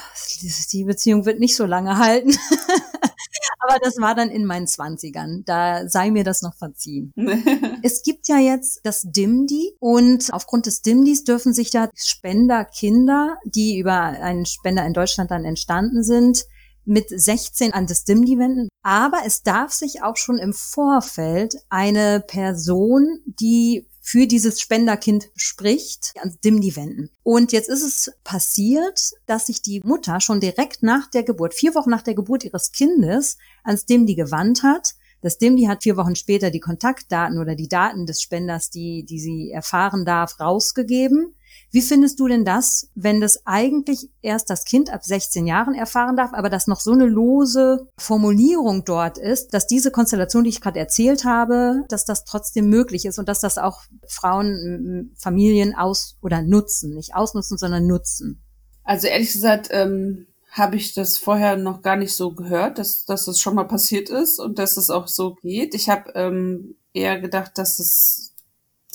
die 0.73 0.85
Beziehung 0.85 1.25
wird 1.25 1.40
nicht 1.40 1.57
so 1.57 1.64
lange 1.64 1.99
halten. 1.99 2.37
Aber 3.61 3.79
das 3.83 3.97
war 3.99 4.14
dann 4.14 4.31
in 4.31 4.45
meinen 4.45 4.67
Zwanzigern. 4.67 5.43
Da 5.47 5.88
sei 5.88 6.11
mir 6.11 6.25
das 6.25 6.43
noch 6.43 6.55
verziehen. 6.55 7.12
es 7.83 8.03
gibt 8.03 8.29
ja 8.29 8.38
jetzt 8.38 8.81
das 8.85 9.03
DIMDI 9.05 9.77
und 9.79 10.33
aufgrund 10.33 10.67
des 10.67 10.83
DIMDIs 10.83 11.25
dürfen 11.25 11.55
sich 11.55 11.71
da 11.71 11.88
Spenderkinder, 11.95 13.38
die 13.45 13.79
über 13.79 13.95
einen 13.95 14.45
Spender 14.45 14.85
in 14.85 14.93
Deutschland 14.93 15.31
dann 15.31 15.45
entstanden 15.45 16.03
sind, 16.03 16.45
mit 16.85 17.09
16 17.09 17.73
an 17.73 17.87
das 17.87 18.05
DIMDI 18.05 18.38
wenden. 18.38 18.68
Aber 18.83 19.23
es 19.27 19.42
darf 19.42 19.73
sich 19.73 20.03
auch 20.03 20.16
schon 20.16 20.38
im 20.38 20.53
Vorfeld 20.53 21.57
eine 21.68 22.23
Person, 22.27 23.20
die 23.25 23.87
für 24.07 24.27
dieses 24.27 24.61
Spenderkind 24.61 25.31
spricht, 25.35 26.12
ans 26.16 26.38
DIMDI 26.40 26.77
wenden. 26.77 27.11
Und 27.23 27.53
jetzt 27.53 27.70
ist 27.70 27.83
es 27.83 28.12
passiert, 28.23 29.12
dass 29.25 29.47
sich 29.47 29.62
die 29.62 29.81
Mutter 29.83 30.20
schon 30.20 30.40
direkt 30.40 30.83
nach 30.83 31.09
der 31.11 31.23
Geburt, 31.23 31.55
vier 31.55 31.75
Wochen 31.75 31.88
nach 31.88 32.03
der 32.03 32.14
Geburt 32.14 32.44
ihres 32.44 32.70
Kindes, 32.73 33.38
ans 33.62 33.87
DIMDI 33.87 34.14
gewandt 34.14 34.62
hat. 34.62 34.94
Das 35.23 35.38
DIMDI 35.38 35.64
hat 35.64 35.85
vier 35.85 35.97
Wochen 35.97 36.16
später 36.16 36.51
die 36.51 36.61
Kontaktdaten 36.61 37.38
oder 37.38 37.55
die 37.55 37.68
Daten 37.68 38.05
des 38.05 38.20
Spenders, 38.20 38.68
die, 38.68 39.07
die 39.07 39.18
sie 39.18 39.51
erfahren 39.53 40.05
darf, 40.05 40.38
rausgegeben. 40.38 41.35
Wie 41.75 41.83
findest 41.83 42.21
du 42.21 42.29
denn 42.29 42.45
das, 42.45 42.89
wenn 42.95 43.21
das 43.21 43.45
eigentlich 43.47 44.09
erst 44.23 44.49
das 44.49 44.65
Kind 44.65 44.93
ab 44.93 45.03
16 45.03 45.45
Jahren 45.45 45.75
erfahren 45.75 46.15
darf, 46.15 46.33
aber 46.33 46.49
dass 46.49 46.69
noch 46.69 46.79
so 46.79 46.93
eine 46.93 47.07
lose 47.07 47.89
Formulierung 47.99 48.85
dort 48.85 49.19
ist, 49.19 49.53
dass 49.55 49.67
diese 49.67 49.91
Konstellation, 49.91 50.45
die 50.45 50.51
ich 50.51 50.61
gerade 50.61 50.79
erzählt 50.79 51.25
habe, 51.25 51.83
dass 51.89 52.05
das 52.05 52.25
trotzdem 52.25 52.69
möglich 52.69 53.07
ist 53.07 53.19
und 53.19 53.29
dass 53.29 53.41
das 53.41 53.59
auch 53.59 53.81
Frauen, 54.07 55.11
Familien 55.19 55.75
aus 55.75 56.17
oder 56.23 56.43
nutzen, 56.43 56.95
nicht 56.95 57.17
ausnutzen, 57.17 57.59
sondern 57.59 57.89
nutzen? 57.89 58.41
Also 58.85 59.09
ehrlich 59.09 59.33
gesagt, 59.33 59.71
ähm, 59.73 60.29
habe 60.53 60.77
ich 60.77 60.95
das 60.95 61.19
vorher 61.19 61.57
noch 61.57 61.83
gar 61.83 61.97
nicht 61.97 62.15
so 62.15 62.35
gehört, 62.35 62.79
dass, 62.79 63.05
dass 63.05 63.25
das 63.25 63.41
schon 63.41 63.57
mal 63.57 63.67
passiert 63.67 64.11
ist 64.11 64.39
und 64.39 64.61
dass 64.61 64.77
es 64.77 64.91
auch 64.91 65.09
so 65.09 65.35
geht. 65.43 65.75
Ich 65.75 65.89
habe 65.89 66.13
ähm, 66.15 66.77
eher 66.93 67.19
gedacht, 67.19 67.59
dass 67.59 67.81
es 67.81 68.34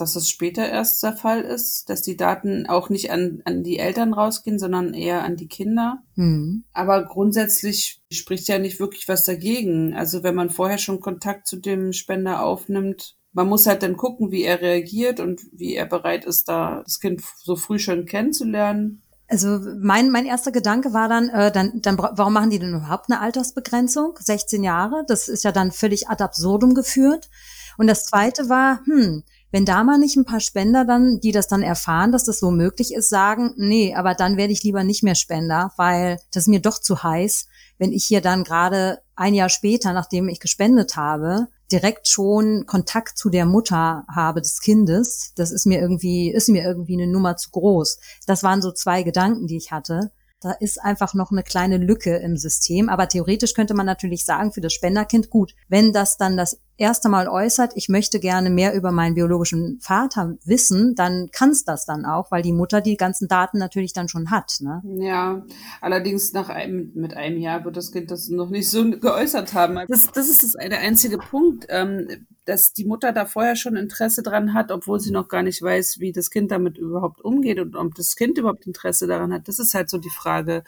dass 0.01 0.15
es 0.15 0.29
später 0.29 0.67
erst 0.67 1.03
der 1.03 1.13
Fall 1.13 1.41
ist, 1.41 1.89
dass 1.89 2.01
die 2.01 2.17
Daten 2.17 2.65
auch 2.67 2.89
nicht 2.89 3.11
an, 3.11 3.41
an 3.45 3.63
die 3.63 3.79
Eltern 3.79 4.13
rausgehen, 4.13 4.59
sondern 4.59 4.93
eher 4.93 5.23
an 5.23 5.35
die 5.35 5.47
Kinder. 5.47 6.03
Mhm. 6.15 6.63
Aber 6.73 7.05
grundsätzlich 7.05 8.01
spricht 8.11 8.47
ja 8.47 8.59
nicht 8.59 8.79
wirklich 8.79 9.07
was 9.07 9.25
dagegen. 9.25 9.93
Also 9.93 10.23
wenn 10.23 10.35
man 10.35 10.49
vorher 10.49 10.77
schon 10.77 10.99
Kontakt 10.99 11.47
zu 11.47 11.57
dem 11.57 11.93
Spender 11.93 12.43
aufnimmt, 12.43 13.15
man 13.31 13.47
muss 13.47 13.67
halt 13.67 13.83
dann 13.83 13.97
gucken, 13.97 14.31
wie 14.31 14.43
er 14.43 14.61
reagiert 14.61 15.19
und 15.19 15.41
wie 15.51 15.75
er 15.75 15.85
bereit 15.85 16.25
ist, 16.25 16.49
da 16.49 16.81
das 16.83 16.99
Kind 16.99 17.21
so 17.37 17.55
früh 17.55 17.79
schon 17.79 18.05
kennenzulernen. 18.05 19.01
Also 19.27 19.59
mein, 19.79 20.09
mein 20.09 20.25
erster 20.25 20.51
Gedanke 20.51 20.91
war 20.91 21.07
dann, 21.07 21.29
äh, 21.29 21.51
dann, 21.51 21.81
dann, 21.81 21.99
warum 21.99 22.33
machen 22.33 22.49
die 22.49 22.57
denn 22.57 22.73
überhaupt 22.73 23.11
eine 23.11 23.21
Altersbegrenzung? 23.21 24.17
16 24.19 24.63
Jahre, 24.63 25.03
das 25.07 25.27
ist 25.27 25.43
ja 25.43 25.51
dann 25.51 25.71
völlig 25.71 26.09
ad 26.09 26.23
absurdum 26.23 26.73
geführt. 26.73 27.29
Und 27.77 27.87
das 27.87 28.05
zweite 28.05 28.49
war, 28.49 28.81
hm, 28.85 29.23
wenn 29.51 29.65
da 29.65 29.83
mal 29.83 29.97
nicht 29.97 30.15
ein 30.15 30.25
paar 30.25 30.39
Spender 30.39 30.85
dann, 30.85 31.19
die 31.21 31.31
das 31.31 31.47
dann 31.47 31.63
erfahren, 31.63 32.11
dass 32.11 32.23
das 32.23 32.39
so 32.39 32.51
möglich 32.51 32.93
ist, 32.93 33.09
sagen, 33.09 33.53
nee, 33.57 33.95
aber 33.95 34.13
dann 34.13 34.37
werde 34.37 34.53
ich 34.53 34.63
lieber 34.63 34.83
nicht 34.83 35.03
mehr 35.03 35.15
Spender, 35.15 35.71
weil 35.77 36.19
das 36.31 36.43
ist 36.43 36.49
mir 36.49 36.61
doch 36.61 36.79
zu 36.79 37.03
heiß, 37.03 37.47
wenn 37.77 37.91
ich 37.91 38.05
hier 38.05 38.21
dann 38.21 38.43
gerade 38.43 38.99
ein 39.15 39.33
Jahr 39.33 39.49
später, 39.49 39.93
nachdem 39.93 40.27
ich 40.27 40.39
gespendet 40.39 40.95
habe, 40.95 41.47
direkt 41.71 42.07
schon 42.07 42.65
Kontakt 42.65 43.17
zu 43.17 43.29
der 43.29 43.45
Mutter 43.45 44.05
habe 44.13 44.41
des 44.41 44.59
Kindes. 44.59 45.33
Das 45.35 45.51
ist 45.51 45.65
mir 45.65 45.79
irgendwie, 45.79 46.29
ist 46.31 46.49
mir 46.49 46.63
irgendwie 46.63 46.93
eine 46.93 47.07
Nummer 47.07 47.37
zu 47.37 47.51
groß. 47.51 47.99
Das 48.25 48.43
waren 48.43 48.61
so 48.61 48.71
zwei 48.71 49.03
Gedanken, 49.03 49.47
die 49.47 49.57
ich 49.57 49.71
hatte. 49.71 50.11
Da 50.41 50.51
ist 50.51 50.81
einfach 50.81 51.13
noch 51.13 51.31
eine 51.31 51.43
kleine 51.43 51.77
Lücke 51.77 52.15
im 52.17 52.37
System. 52.37 52.89
Aber 52.89 53.07
theoretisch 53.07 53.53
könnte 53.53 53.73
man 53.73 53.85
natürlich 53.85 54.25
sagen, 54.25 54.51
für 54.51 54.61
das 54.61 54.73
Spenderkind 54.73 55.29
gut, 55.29 55.53
wenn 55.67 55.93
das 55.93 56.17
dann 56.17 56.37
das 56.37 56.59
erste 56.79 57.09
Mal 57.09 57.27
äußert, 57.27 57.73
ich 57.75 57.89
möchte 57.89 58.19
gerne 58.19 58.49
mehr 58.49 58.73
über 58.73 58.91
meinen 58.91 59.15
biologischen 59.15 59.79
Vater 59.81 60.35
wissen, 60.45 60.95
dann 60.95 61.29
kann 61.31 61.51
es 61.51 61.63
das 61.63 61.85
dann 61.85 62.05
auch, 62.05 62.31
weil 62.31 62.41
die 62.41 62.53
Mutter 62.53 62.81
die 62.81 62.97
ganzen 62.97 63.27
Daten 63.27 63.57
natürlich 63.57 63.93
dann 63.93 64.07
schon 64.07 64.31
hat. 64.31 64.57
Ne? 64.61 64.81
Ja, 64.99 65.45
allerdings 65.81 66.33
nach 66.33 66.49
einem, 66.49 66.91
mit 66.95 67.15
einem 67.15 67.37
Jahr 67.37 67.63
wird 67.65 67.77
das 67.77 67.91
Kind 67.91 68.11
das 68.11 68.29
noch 68.29 68.49
nicht 68.49 68.69
so 68.69 68.89
geäußert 68.89 69.53
haben. 69.53 69.79
Das, 69.87 70.11
das 70.11 70.29
ist 70.29 70.55
der 70.55 70.79
einzige 70.79 71.17
Punkt, 71.17 71.65
ähm, 71.69 72.25
dass 72.49 72.73
die 72.73 72.85
Mutter 72.85 73.13
da 73.13 73.25
vorher 73.25 73.55
schon 73.55 73.75
Interesse 73.75 74.23
dran 74.23 74.53
hat, 74.55 74.71
obwohl 74.71 74.99
sie 74.99 75.11
noch 75.11 75.27
gar 75.27 75.43
nicht 75.43 75.61
weiß, 75.61 75.99
wie 75.99 76.11
das 76.11 76.31
Kind 76.31 76.49
damit 76.51 76.77
überhaupt 76.77 77.21
umgeht 77.21 77.59
und 77.59 77.75
ob 77.75 77.93
das 77.93 78.15
Kind 78.15 78.37
überhaupt 78.39 78.65
Interesse 78.65 79.05
daran 79.05 79.31
hat. 79.31 79.47
Das 79.47 79.59
ist 79.59 79.75
halt 79.75 79.89
so 79.89 79.99
die 79.99 80.09
Frage, 80.09 80.63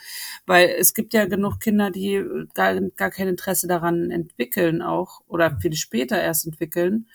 weil 0.45 0.69
es 0.77 0.93
gibt 0.93 1.13
ja 1.13 1.25
genug 1.25 1.59
Kinder, 1.59 1.89
die 1.89 2.23
gar, 2.53 2.79
gar 2.95 3.09
kein 3.09 3.27
Interesse 3.27 3.67
daran 3.67 4.11
entwickeln 4.11 4.83
auch 4.83 5.21
oder 5.27 5.57
viel 5.59 5.73
später 5.73 6.00
später 6.01 6.21
erst 6.21 6.45
entwickeln. 6.45 7.07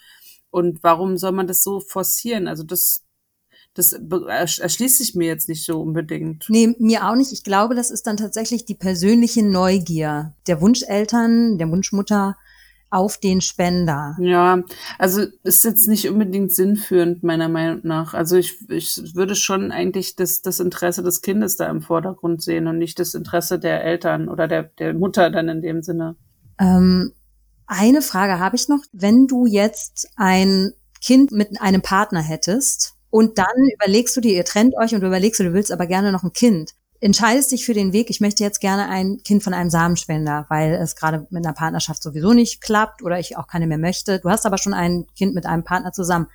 Und 0.51 0.83
warum 0.83 1.17
soll 1.17 1.33
man 1.33 1.47
das 1.47 1.63
so 1.63 1.81
forcieren? 1.81 2.47
Also 2.47 2.63
das, 2.63 3.03
das 3.75 3.93
erschließt 3.93 4.99
sich 4.99 5.15
mir 5.15 5.27
jetzt 5.27 5.49
nicht 5.49 5.65
so 5.65 5.81
unbedingt. 5.81 6.47
Nee, 6.49 6.75
mir 6.79 7.07
auch 7.07 7.17
nicht. 7.17 7.33
Ich 7.33 7.43
glaube, 7.43 7.75
das 7.75 7.91
ist 7.91 8.07
dann 8.07 8.17
tatsächlich 8.17 8.65
die 8.65 8.75
persönliche 8.75 9.45
Neugier 9.45 10.35
der 10.47 10.61
Wunscheltern, 10.61 11.59
der 11.59 11.71
Wunschmutter 11.71 12.37
auf 12.89 13.19
den 13.19 13.41
Spender. 13.41 14.17
Ja, 14.21 14.63
also 14.99 15.23
ist 15.43 15.65
jetzt 15.65 15.89
nicht 15.89 16.09
unbedingt 16.09 16.53
sinnführend, 16.53 17.25
meiner 17.25 17.49
Meinung 17.49 17.81
nach. 17.83 18.15
Also 18.15 18.37
ich, 18.37 18.71
ich 18.71 19.15
würde 19.17 19.35
schon 19.35 19.73
eigentlich 19.73 20.15
das, 20.15 20.41
das 20.41 20.61
Interesse 20.61 21.03
des 21.03 21.21
Kindes 21.21 21.57
da 21.57 21.67
im 21.67 21.83
Vordergrund 21.83 22.41
sehen 22.41 22.69
und 22.69 22.79
nicht 22.79 23.01
das 23.01 23.15
Interesse 23.15 23.59
der 23.59 23.85
Eltern 23.85 24.29
oder 24.29 24.47
der, 24.47 24.63
der 24.63 24.95
Mutter 24.95 25.29
dann 25.31 25.49
in 25.49 25.61
dem 25.61 25.83
Sinne. 25.83 26.15
Ähm, 26.59 27.13
eine 27.67 28.03
Frage 28.03 28.39
habe 28.39 28.57
ich 28.57 28.69
noch. 28.69 28.81
Wenn 28.93 29.27
du 29.27 29.47
jetzt 29.47 30.09
ein 30.17 30.73
Kind 31.01 31.33
mit 31.33 31.61
einem 31.61 31.83
Partner 31.83 32.23
hättest 32.23 32.95
und 33.11 33.39
dann 33.39 33.47
überlegst 33.75 34.17
du 34.17 34.21
dir, 34.21 34.35
ihr 34.35 34.45
trennt 34.45 34.77
euch 34.77 34.95
und 34.95 35.01
du 35.01 35.07
überlegst 35.07 35.41
du, 35.41 35.45
du 35.45 35.53
willst 35.53 35.73
aber 35.73 35.87
gerne 35.87 36.13
noch 36.13 36.23
ein 36.23 36.33
Kind. 36.33 36.73
entscheidest 37.01 37.53
dich 37.53 37.67
für 37.67 37.75
den 37.75 37.93
Weg, 37.93 38.09
ich 38.09 38.21
möchte 38.21 38.43
jetzt 38.43 38.61
gerne 38.61 38.89
ein 38.89 39.19
Kind 39.23 39.43
von 39.43 39.53
einem 39.53 39.71
Samenspender, 39.71 40.47
weil 40.49 40.75
es 40.75 40.97
gerade 40.97 41.27
mit 41.31 41.45
einer 41.45 41.55
Partnerschaft 41.55 42.03
sowieso 42.03 42.33
nicht 42.33 42.63
klappt 42.63 43.03
oder 43.03 43.19
ich 43.19 43.37
auch 43.37 43.47
keine 43.47 43.67
mehr 43.67 43.79
möchte. 43.79 44.19
Du 44.19 44.31
hast 44.31 44.47
aber 44.47 44.59
schon 44.59 44.75
ein 44.75 45.07
Kind 45.15 45.35
mit 45.35 45.45
einem 45.45 45.63
Partner 45.63 45.93
zusammen. 45.93 46.29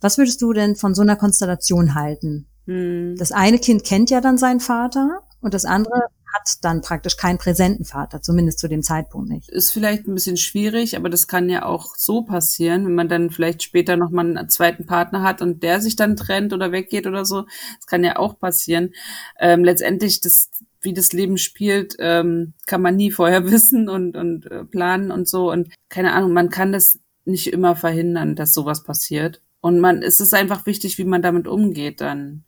Was 0.00 0.18
würdest 0.18 0.40
du 0.40 0.52
denn 0.52 0.76
von 0.76 0.94
so 0.94 1.02
einer 1.02 1.16
Konstellation 1.16 1.94
halten? 1.94 2.46
Hm. 2.66 3.16
Das 3.18 3.32
eine 3.32 3.58
Kind 3.58 3.84
kennt 3.84 4.10
ja 4.10 4.20
dann 4.20 4.38
seinen 4.38 4.60
Vater 4.60 5.22
und 5.40 5.54
das 5.54 5.64
andere 5.64 6.08
hat 6.34 6.58
dann 6.62 6.80
praktisch 6.80 7.16
keinen 7.16 7.38
präsenten 7.38 7.84
Vater, 7.84 8.20
zumindest 8.20 8.58
zu 8.58 8.68
dem 8.68 8.82
Zeitpunkt 8.82 9.28
nicht. 9.28 9.48
Ist 9.48 9.72
vielleicht 9.72 10.06
ein 10.06 10.14
bisschen 10.14 10.36
schwierig, 10.36 10.96
aber 10.96 11.08
das 11.08 11.28
kann 11.28 11.48
ja 11.48 11.64
auch 11.64 11.94
so 11.96 12.22
passieren, 12.22 12.84
wenn 12.84 12.94
man 12.94 13.08
dann 13.08 13.30
vielleicht 13.30 13.62
später 13.62 13.96
nochmal 13.96 14.26
einen 14.26 14.48
zweiten 14.48 14.84
Partner 14.84 15.22
hat 15.22 15.42
und 15.42 15.62
der 15.62 15.80
sich 15.80 15.96
dann 15.96 16.16
trennt 16.16 16.52
oder 16.52 16.72
weggeht 16.72 17.06
oder 17.06 17.24
so. 17.24 17.46
Das 17.76 17.86
kann 17.86 18.02
ja 18.02 18.16
auch 18.16 18.38
passieren. 18.38 18.92
Ähm, 19.38 19.64
letztendlich, 19.64 20.20
das, 20.20 20.50
wie 20.80 20.92
das 20.92 21.12
Leben 21.12 21.38
spielt, 21.38 21.94
ähm, 22.00 22.54
kann 22.66 22.82
man 22.82 22.96
nie 22.96 23.12
vorher 23.12 23.44
wissen 23.50 23.88
und, 23.88 24.16
und 24.16 24.50
äh, 24.50 24.64
planen 24.64 25.10
und 25.10 25.28
so. 25.28 25.50
Und 25.52 25.72
keine 25.88 26.12
Ahnung, 26.12 26.32
man 26.32 26.50
kann 26.50 26.72
das 26.72 26.98
nicht 27.24 27.52
immer 27.52 27.76
verhindern, 27.76 28.34
dass 28.34 28.52
sowas 28.52 28.82
passiert. 28.82 29.40
Und 29.60 29.80
man, 29.80 30.02
es 30.02 30.20
ist 30.20 30.34
einfach 30.34 30.66
wichtig, 30.66 30.98
wie 30.98 31.04
man 31.04 31.22
damit 31.22 31.46
umgeht 31.46 32.00
dann 32.00 32.44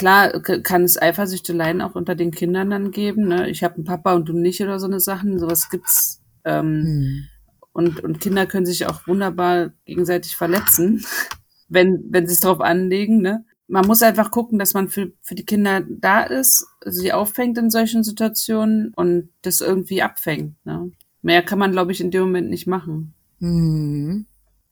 klar 0.00 0.40
kann 0.40 0.84
es 0.84 1.00
Eifersüchteleien 1.00 1.82
auch 1.82 1.94
unter 1.94 2.14
den 2.14 2.30
Kindern 2.30 2.70
dann 2.70 2.90
geben. 2.90 3.28
Ne? 3.28 3.50
Ich 3.50 3.62
habe 3.62 3.74
einen 3.74 3.84
Papa 3.84 4.14
und 4.14 4.28
du 4.28 4.32
nicht 4.32 4.62
oder 4.62 4.80
so 4.80 4.86
eine 4.86 4.98
Sachen. 4.98 5.38
Sowas 5.38 5.68
gibt's. 5.68 6.22
Ähm, 6.42 6.64
hm. 6.64 7.28
und, 7.72 8.00
und 8.02 8.18
Kinder 8.18 8.46
können 8.46 8.64
sich 8.64 8.86
auch 8.86 9.06
wunderbar 9.06 9.72
gegenseitig 9.84 10.36
verletzen, 10.36 11.04
wenn, 11.68 12.02
wenn 12.08 12.26
sie 12.26 12.32
es 12.32 12.40
drauf 12.40 12.62
anlegen. 12.62 13.20
Ne? 13.20 13.44
Man 13.68 13.86
muss 13.86 14.02
einfach 14.02 14.30
gucken, 14.30 14.58
dass 14.58 14.72
man 14.72 14.88
für, 14.88 15.12
für 15.20 15.34
die 15.34 15.44
Kinder 15.44 15.82
da 15.86 16.22
ist, 16.22 16.66
sie 16.86 17.12
auffängt 17.12 17.58
in 17.58 17.68
solchen 17.68 18.02
Situationen 18.02 18.94
und 18.96 19.28
das 19.42 19.60
irgendwie 19.60 20.00
abfängt. 20.00 20.54
Ne? 20.64 20.92
Mehr 21.20 21.42
kann 21.42 21.58
man, 21.58 21.72
glaube 21.72 21.92
ich, 21.92 22.00
in 22.00 22.10
dem 22.10 22.22
Moment 22.22 22.48
nicht 22.48 22.66
machen. 22.66 23.12
Hm. 23.40 24.24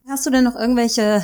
Hast 0.09 0.25
du 0.25 0.31
denn 0.31 0.45
noch 0.45 0.57
irgendwelche 0.57 1.23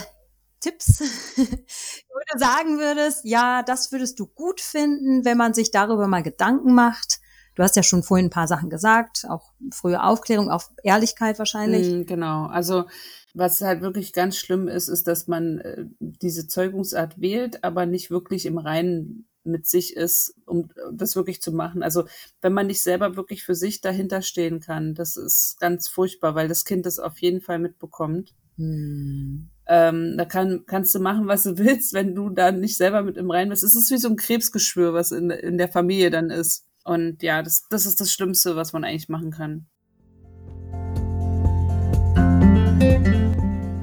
Tipps, 0.60 1.02
du 2.32 2.38
sagen 2.38 2.78
würdest, 2.78 3.24
ja, 3.24 3.62
das 3.62 3.92
würdest 3.92 4.18
du 4.20 4.26
gut 4.26 4.60
finden, 4.60 5.24
wenn 5.24 5.36
man 5.36 5.54
sich 5.54 5.70
darüber 5.70 6.06
mal 6.06 6.22
Gedanken 6.22 6.74
macht. 6.74 7.20
Du 7.54 7.62
hast 7.62 7.76
ja 7.76 7.82
schon 7.82 8.02
vorhin 8.02 8.26
ein 8.26 8.30
paar 8.30 8.48
Sachen 8.48 8.68
gesagt, 8.68 9.26
auch 9.28 9.52
frühe 9.72 10.02
Aufklärung, 10.02 10.50
auch 10.50 10.64
Ehrlichkeit 10.82 11.38
wahrscheinlich. 11.38 11.88
Mm, 11.88 12.06
genau, 12.06 12.46
also 12.46 12.84
was 13.32 13.60
halt 13.60 13.80
wirklich 13.80 14.12
ganz 14.12 14.36
schlimm 14.36 14.68
ist, 14.68 14.88
ist, 14.88 15.06
dass 15.06 15.28
man 15.28 15.58
äh, 15.58 15.84
diese 15.98 16.48
Zeugungsart 16.48 17.20
wählt, 17.20 17.62
aber 17.62 17.86
nicht 17.86 18.10
wirklich 18.10 18.46
im 18.46 18.58
Reinen 18.58 19.28
mit 19.44 19.66
sich 19.66 19.94
ist, 19.94 20.34
um 20.46 20.70
das 20.92 21.16
wirklich 21.16 21.42
zu 21.42 21.52
machen. 21.52 21.82
Also 21.82 22.04
wenn 22.40 22.54
man 22.54 22.66
nicht 22.66 22.82
selber 22.82 23.16
wirklich 23.16 23.44
für 23.44 23.54
sich 23.54 23.80
dahinter 23.80 24.22
stehen 24.22 24.60
kann, 24.60 24.94
das 24.94 25.16
ist 25.16 25.60
ganz 25.60 25.86
furchtbar, 25.86 26.34
weil 26.34 26.48
das 26.48 26.64
Kind 26.64 26.86
das 26.86 26.98
auf 26.98 27.18
jeden 27.18 27.40
Fall 27.40 27.58
mitbekommt. 27.58 28.34
Hm. 28.56 29.50
Ähm, 29.66 30.16
da 30.18 30.24
kann, 30.24 30.64
kannst 30.66 30.94
du 30.94 31.00
machen, 31.00 31.26
was 31.26 31.44
du 31.44 31.58
willst, 31.58 31.94
wenn 31.94 32.14
du 32.14 32.30
da 32.30 32.52
nicht 32.52 32.76
selber 32.76 33.02
mit 33.02 33.16
im 33.16 33.30
Rein 33.30 33.48
bist. 33.48 33.62
Es 33.62 33.74
ist 33.74 33.90
wie 33.90 33.98
so 33.98 34.08
ein 34.08 34.16
Krebsgeschwür, 34.16 34.92
was 34.92 35.10
in, 35.10 35.30
in 35.30 35.58
der 35.58 35.68
Familie 35.68 36.10
dann 36.10 36.30
ist. 36.30 36.66
Und 36.84 37.22
ja, 37.22 37.42
das, 37.42 37.66
das 37.70 37.86
ist 37.86 38.00
das 38.00 38.12
Schlimmste, 38.12 38.56
was 38.56 38.72
man 38.72 38.84
eigentlich 38.84 39.08
machen 39.08 39.30
kann. 39.30 39.66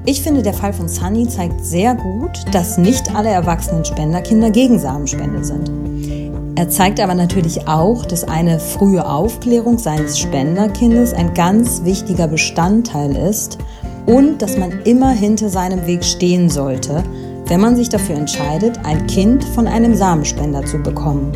Ich 0.04 0.20
finde, 0.20 0.42
der 0.42 0.52
Fall 0.52 0.72
von 0.72 0.88
Sunny 0.88 1.28
zeigt 1.28 1.64
sehr 1.64 1.94
gut, 1.94 2.32
dass 2.52 2.76
nicht 2.76 3.14
alle 3.14 3.28
erwachsenen 3.28 3.84
Spenderkinder 3.84 4.50
gegen 4.50 4.78
Samenspende 4.78 5.44
sind. 5.44 5.70
Er 6.58 6.68
zeigt 6.68 7.00
aber 7.00 7.14
natürlich 7.14 7.66
auch, 7.66 8.04
dass 8.04 8.24
eine 8.24 8.60
frühe 8.60 9.06
Aufklärung 9.06 9.78
seines 9.78 10.18
Spenderkindes 10.18 11.14
ein 11.14 11.34
ganz 11.34 11.84
wichtiger 11.84 12.28
Bestandteil 12.28 13.16
ist 13.16 13.58
und 14.06 14.42
dass 14.42 14.56
man 14.56 14.72
immer 14.84 15.10
hinter 15.10 15.48
seinem 15.48 15.86
Weg 15.86 16.04
stehen 16.04 16.48
sollte, 16.48 17.02
wenn 17.46 17.60
man 17.60 17.76
sich 17.76 17.88
dafür 17.88 18.16
entscheidet, 18.16 18.78
ein 18.84 19.06
Kind 19.06 19.44
von 19.44 19.66
einem 19.66 19.94
Samenspender 19.94 20.64
zu 20.64 20.78
bekommen. 20.78 21.32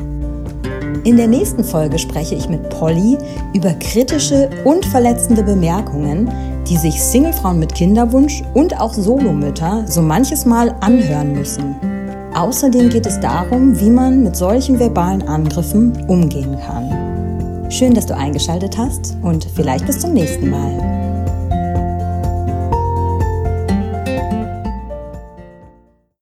In 1.05 1.17
der 1.17 1.29
nächsten 1.29 1.63
Folge 1.63 1.99
spreche 1.99 2.35
ich 2.35 2.49
mit 2.49 2.69
Polly 2.69 3.17
über 3.55 3.71
kritische 3.75 4.51
und 4.65 4.85
verletzende 4.85 5.43
Bemerkungen, 5.43 6.29
die 6.69 6.77
sich 6.77 7.01
Singlefrauen 7.01 7.61
mit 7.61 7.75
Kinderwunsch 7.75 8.43
und 8.55 8.81
auch 8.81 8.93
Solomütter 8.93 9.85
so 9.87 10.03
manches 10.03 10.45
Mal 10.45 10.75
anhören 10.81 11.33
müssen. 11.33 11.77
Außerdem 12.35 12.91
geht 12.91 13.07
es 13.07 13.21
darum, 13.21 13.79
wie 13.81 13.91
man 13.91 14.25
mit 14.25 14.37
solchen 14.37 14.79
verbalen 14.79 15.23
Angriffen 15.29 15.93
umgehen 16.09 16.59
kann. 16.67 17.71
Schön, 17.71 17.95
dass 17.95 18.07
du 18.07 18.17
eingeschaltet 18.17 18.77
hast 18.77 19.17
und 19.23 19.47
vielleicht 19.55 19.87
bis 19.87 20.01
zum 20.01 20.13
nächsten 20.13 20.51
Mal. 20.51 20.96